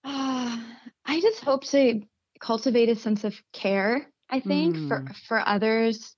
Uh, 0.05 0.59
i 1.07 1.21
just 1.23 1.41
hope 1.41 1.65
to 1.65 2.03
cultivate 2.39 2.91
a 2.91 2.97
sense 2.97 3.25
of 3.25 3.35
care 3.55 4.07
i 4.29 4.41
think 4.41 4.77
mm. 4.77 4.89
for 4.89 5.07
for 5.27 5.49
others. 5.49 6.15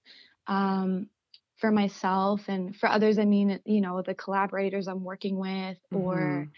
Um 0.48 1.09
for 1.58 1.70
myself 1.70 2.42
and 2.48 2.76
for 2.76 2.88
others 2.88 3.18
i 3.18 3.24
mean 3.24 3.60
you 3.64 3.80
know 3.80 4.02
the 4.02 4.14
collaborators 4.14 4.88
i'm 4.88 5.04
working 5.04 5.38
with 5.38 5.78
mm-hmm. 5.92 5.96
or 5.96 6.48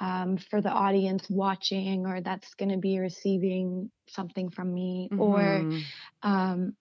um, 0.00 0.36
for 0.36 0.60
the 0.60 0.70
audience 0.70 1.26
watching 1.28 2.06
or 2.06 2.20
that's 2.20 2.54
going 2.54 2.68
to 2.68 2.76
be 2.76 3.00
receiving 3.00 3.90
something 4.08 4.48
from 4.48 4.72
me 4.72 5.08
mm-hmm. 5.10 5.20
or 5.20 5.82
um, 6.22 6.76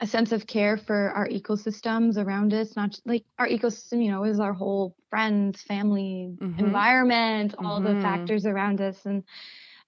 a 0.00 0.06
sense 0.06 0.32
of 0.32 0.46
care 0.46 0.76
for 0.76 1.10
our 1.10 1.28
ecosystems 1.28 2.16
around 2.16 2.52
us 2.54 2.76
not 2.76 2.98
like 3.04 3.24
our 3.38 3.48
ecosystem 3.48 4.04
you 4.04 4.10
know 4.10 4.24
is 4.24 4.38
our 4.38 4.52
whole 4.52 4.94
friends 5.10 5.62
family 5.62 6.30
mm-hmm. 6.36 6.60
environment 6.60 7.54
all 7.58 7.80
the 7.80 7.90
mm-hmm. 7.90 8.02
factors 8.02 8.46
around 8.46 8.80
us 8.80 8.98
and 9.04 9.24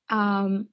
um, 0.08 0.66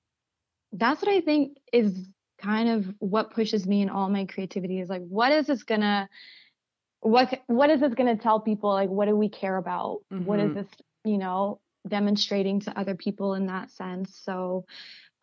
that's 0.72 1.02
what 1.02 1.12
i 1.12 1.22
think 1.22 1.58
is 1.72 2.08
kind 2.42 2.70
of 2.70 2.94
what 3.00 3.32
pushes 3.32 3.66
me 3.68 3.82
in 3.82 3.90
all 3.90 4.10
my 4.10 4.26
creativity 4.26 4.80
is 4.80 4.90
like 4.90 5.06
what 5.08 5.32
is 5.32 5.48
this 5.48 5.64
gonna 5.64 6.08
what 7.08 7.42
what 7.48 7.70
is 7.70 7.80
this 7.80 7.94
going 7.94 8.16
to 8.16 8.22
tell 8.22 8.40
people 8.40 8.70
like 8.70 8.90
what 8.90 9.08
do 9.08 9.16
we 9.16 9.30
care 9.30 9.58
about 9.58 10.00
mm-hmm. 10.12 10.26
what 10.26 10.40
is 10.40 10.48
mm-hmm. 10.48 10.60
this 10.60 10.68
you 11.06 11.18
know 11.18 11.60
demonstrating 11.88 12.60
to 12.60 12.78
other 12.78 12.96
people 12.96 13.34
in 13.34 13.48
that 13.48 13.72
sense 13.72 14.20
so 14.24 14.66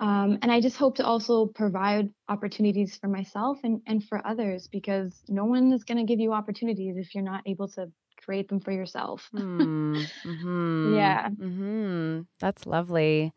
um, 0.01 0.39
and 0.43 0.51
i 0.51 0.61
just 0.61 0.77
hope 0.77 0.97
to 0.97 1.05
also 1.05 1.47
provide 1.47 2.09
opportunities 2.29 2.97
for 2.97 3.09
myself 3.09 3.59
and, 3.65 3.83
and 3.87 4.03
for 4.05 4.27
others 4.27 4.67
because 4.69 5.23
no 5.29 5.45
one 5.45 5.73
is 5.73 5.85
going 5.85 5.99
to 5.99 6.05
give 6.05 6.21
you 6.21 6.33
opportunities 6.33 6.97
if 6.97 7.15
you're 7.15 7.23
not 7.23 7.43
able 7.47 7.69
to 7.69 7.91
create 8.25 8.49
them 8.49 8.61
for 8.61 8.73
yourself. 8.73 9.29
mm, 9.35 10.03
mm-hmm, 10.25 10.95
yeah. 10.95 11.29
Mm-hmm. 11.29 12.21
That's 12.41 12.67
lovely. 12.67 13.33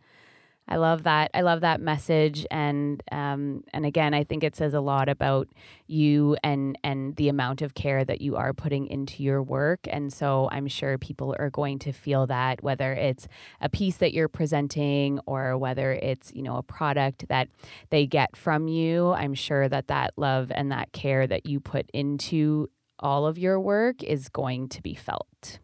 I 0.68 0.76
love 0.78 1.04
that. 1.04 1.32
I 1.34 1.42
love 1.42 1.62
that 1.62 1.80
message, 1.80 2.46
and 2.52 3.02
um, 3.12 3.64
and 3.74 3.86
again, 3.86 4.14
I 4.14 4.24
think 4.24 4.44
it 4.44 4.56
says 4.56 4.74
a 4.74 4.82
lot 4.82 5.08
about 5.08 5.48
you 5.88 6.36
and 6.44 6.78
and 6.84 7.16
the 7.16 7.30
amount 7.30 7.62
of 7.62 7.74
care 7.74 8.04
that 8.04 8.22
you 8.22 8.36
are 8.36 8.54
putting 8.54 8.88
into 8.88 9.24
your 9.24 9.42
work. 9.42 9.82
And 9.90 10.12
so 10.12 10.50
I'm 10.52 10.68
sure 10.68 10.98
people 10.98 11.36
are 11.40 11.50
going 11.50 11.80
to 11.80 11.92
feel 11.94 12.28
that, 12.28 12.62
whether 12.64 12.94
it's 12.94 13.28
a 13.62 13.70
piece 13.70 13.98
that 13.98 14.14
you're 14.14 14.28
presenting 14.28 15.20
or 15.26 15.58
whether 15.58 15.94
it's 15.94 16.34
you 16.34 16.44
know 16.44 16.58
a 16.58 16.64
product 16.64 17.28
that 17.30 17.48
they 17.90 18.06
get 18.06 18.36
from 18.36 18.68
you. 18.68 19.12
I'm 19.14 19.34
sure 19.34 19.70
that 19.70 19.88
that 19.88 20.14
love 20.18 20.52
and 20.54 20.72
that 20.72 20.92
care 20.92 21.28
that 21.28 21.46
you 21.46 21.60
put 21.62 21.90
into 21.94 22.70
all 23.00 23.26
of 23.26 23.38
your 23.38 23.60
work 23.60 24.04
is 24.04 24.28
going 24.28 24.68
to 24.70 24.82
be 24.82 24.96
felt. 24.96 25.60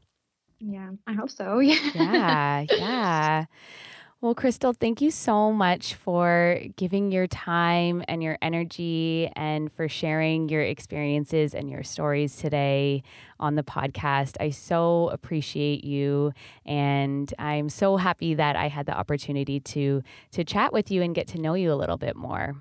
Yeah, 0.60 0.92
I 1.08 1.14
hope 1.14 1.30
so. 1.30 1.60
Yeah. 1.60 1.78
yeah, 1.94 2.66
yeah. 2.72 3.46
Well, 4.24 4.34
Crystal, 4.34 4.72
thank 4.72 5.02
you 5.02 5.12
so 5.12 5.52
much 5.52 5.96
for 5.96 6.62
giving 6.78 7.12
your 7.12 7.28
time 7.28 8.06
and 8.08 8.24
your 8.24 8.38
energy 8.42 9.30
and 9.36 9.70
for 9.70 9.90
sharing 9.90 10.48
your 10.48 10.62
experiences 10.62 11.54
and 11.54 11.70
your 11.70 11.84
stories 11.84 12.38
today 12.38 13.04
on 13.38 13.56
the 13.56 13.64
podcast. 13.64 14.38
I 14.40 14.52
so 14.52 15.10
appreciate 15.10 15.84
you 15.84 16.32
and 16.66 17.34
I'm 17.38 17.68
so 17.68 17.98
happy 17.98 18.34
that 18.36 18.56
I 18.56 18.70
had 18.70 18.86
the 18.86 18.98
opportunity 18.98 19.60
to 19.60 20.02
to 20.32 20.46
chat 20.46 20.72
with 20.72 20.90
you 20.90 21.02
and 21.02 21.14
get 21.14 21.28
to 21.28 21.38
know 21.38 21.56
you 21.56 21.74
a 21.74 21.76
little 21.76 21.98
bit 21.98 22.16
more. 22.16 22.56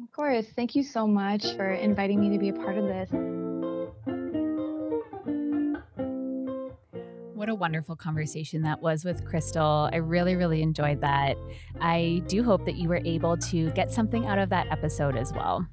Of 0.00 0.12
course. 0.12 0.46
Thank 0.54 0.76
you 0.76 0.84
so 0.84 1.08
much 1.08 1.56
for 1.56 1.68
inviting 1.68 2.20
me 2.20 2.30
to 2.30 2.38
be 2.38 2.50
a 2.50 2.52
part 2.52 2.78
of 2.78 2.84
this. 2.84 3.10
What 7.42 7.48
a 7.48 7.56
wonderful 7.56 7.96
conversation 7.96 8.62
that 8.62 8.80
was 8.80 9.04
with 9.04 9.24
Crystal. 9.24 9.90
I 9.92 9.96
really, 9.96 10.36
really 10.36 10.62
enjoyed 10.62 11.00
that. 11.00 11.36
I 11.80 12.22
do 12.28 12.44
hope 12.44 12.64
that 12.66 12.76
you 12.76 12.88
were 12.88 13.02
able 13.04 13.36
to 13.36 13.68
get 13.72 13.90
something 13.90 14.26
out 14.26 14.38
of 14.38 14.48
that 14.50 14.68
episode 14.70 15.16
as 15.16 15.32
well. 15.32 15.66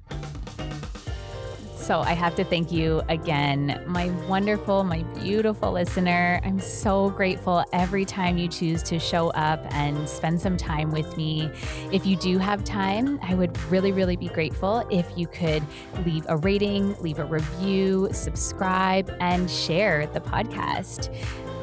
So 1.76 2.00
I 2.00 2.12
have 2.14 2.34
to 2.36 2.44
thank 2.44 2.72
you 2.72 3.02
again, 3.08 3.84
my 3.86 4.10
wonderful, 4.26 4.82
my 4.82 5.04
beautiful 5.22 5.70
listener. 5.70 6.40
I'm 6.42 6.58
so 6.58 7.10
grateful 7.10 7.64
every 7.72 8.04
time 8.04 8.36
you 8.36 8.48
choose 8.48 8.82
to 8.84 8.98
show 8.98 9.28
up 9.30 9.64
and 9.72 10.08
spend 10.08 10.40
some 10.40 10.56
time 10.56 10.90
with 10.90 11.16
me. 11.16 11.50
If 11.92 12.04
you 12.04 12.16
do 12.16 12.38
have 12.38 12.64
time, 12.64 13.20
I 13.22 13.36
would 13.36 13.56
really, 13.70 13.92
really 13.92 14.16
be 14.16 14.28
grateful 14.28 14.84
if 14.90 15.06
you 15.16 15.28
could 15.28 15.62
leave 16.04 16.26
a 16.28 16.36
rating, 16.36 16.96
leave 17.00 17.20
a 17.20 17.24
review, 17.24 18.08
subscribe, 18.10 19.08
and 19.20 19.48
share 19.48 20.08
the 20.08 20.20
podcast. 20.20 21.14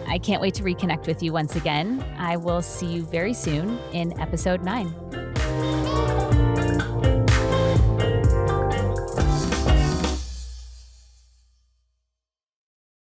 I 0.08 0.17
can't 0.17 0.41
wait 0.41 0.54
to 0.56 0.63
reconnect 0.63 1.08
with 1.08 1.22
you 1.22 1.34
once 1.34 1.56
again. 1.56 2.04
I 2.17 2.38
will 2.38 2.62
see 2.62 2.88
you 2.88 3.04
very 3.04 3.34
soon 3.34 3.78
in 3.93 4.20
episode 4.20 4.63
nine. 4.63 4.93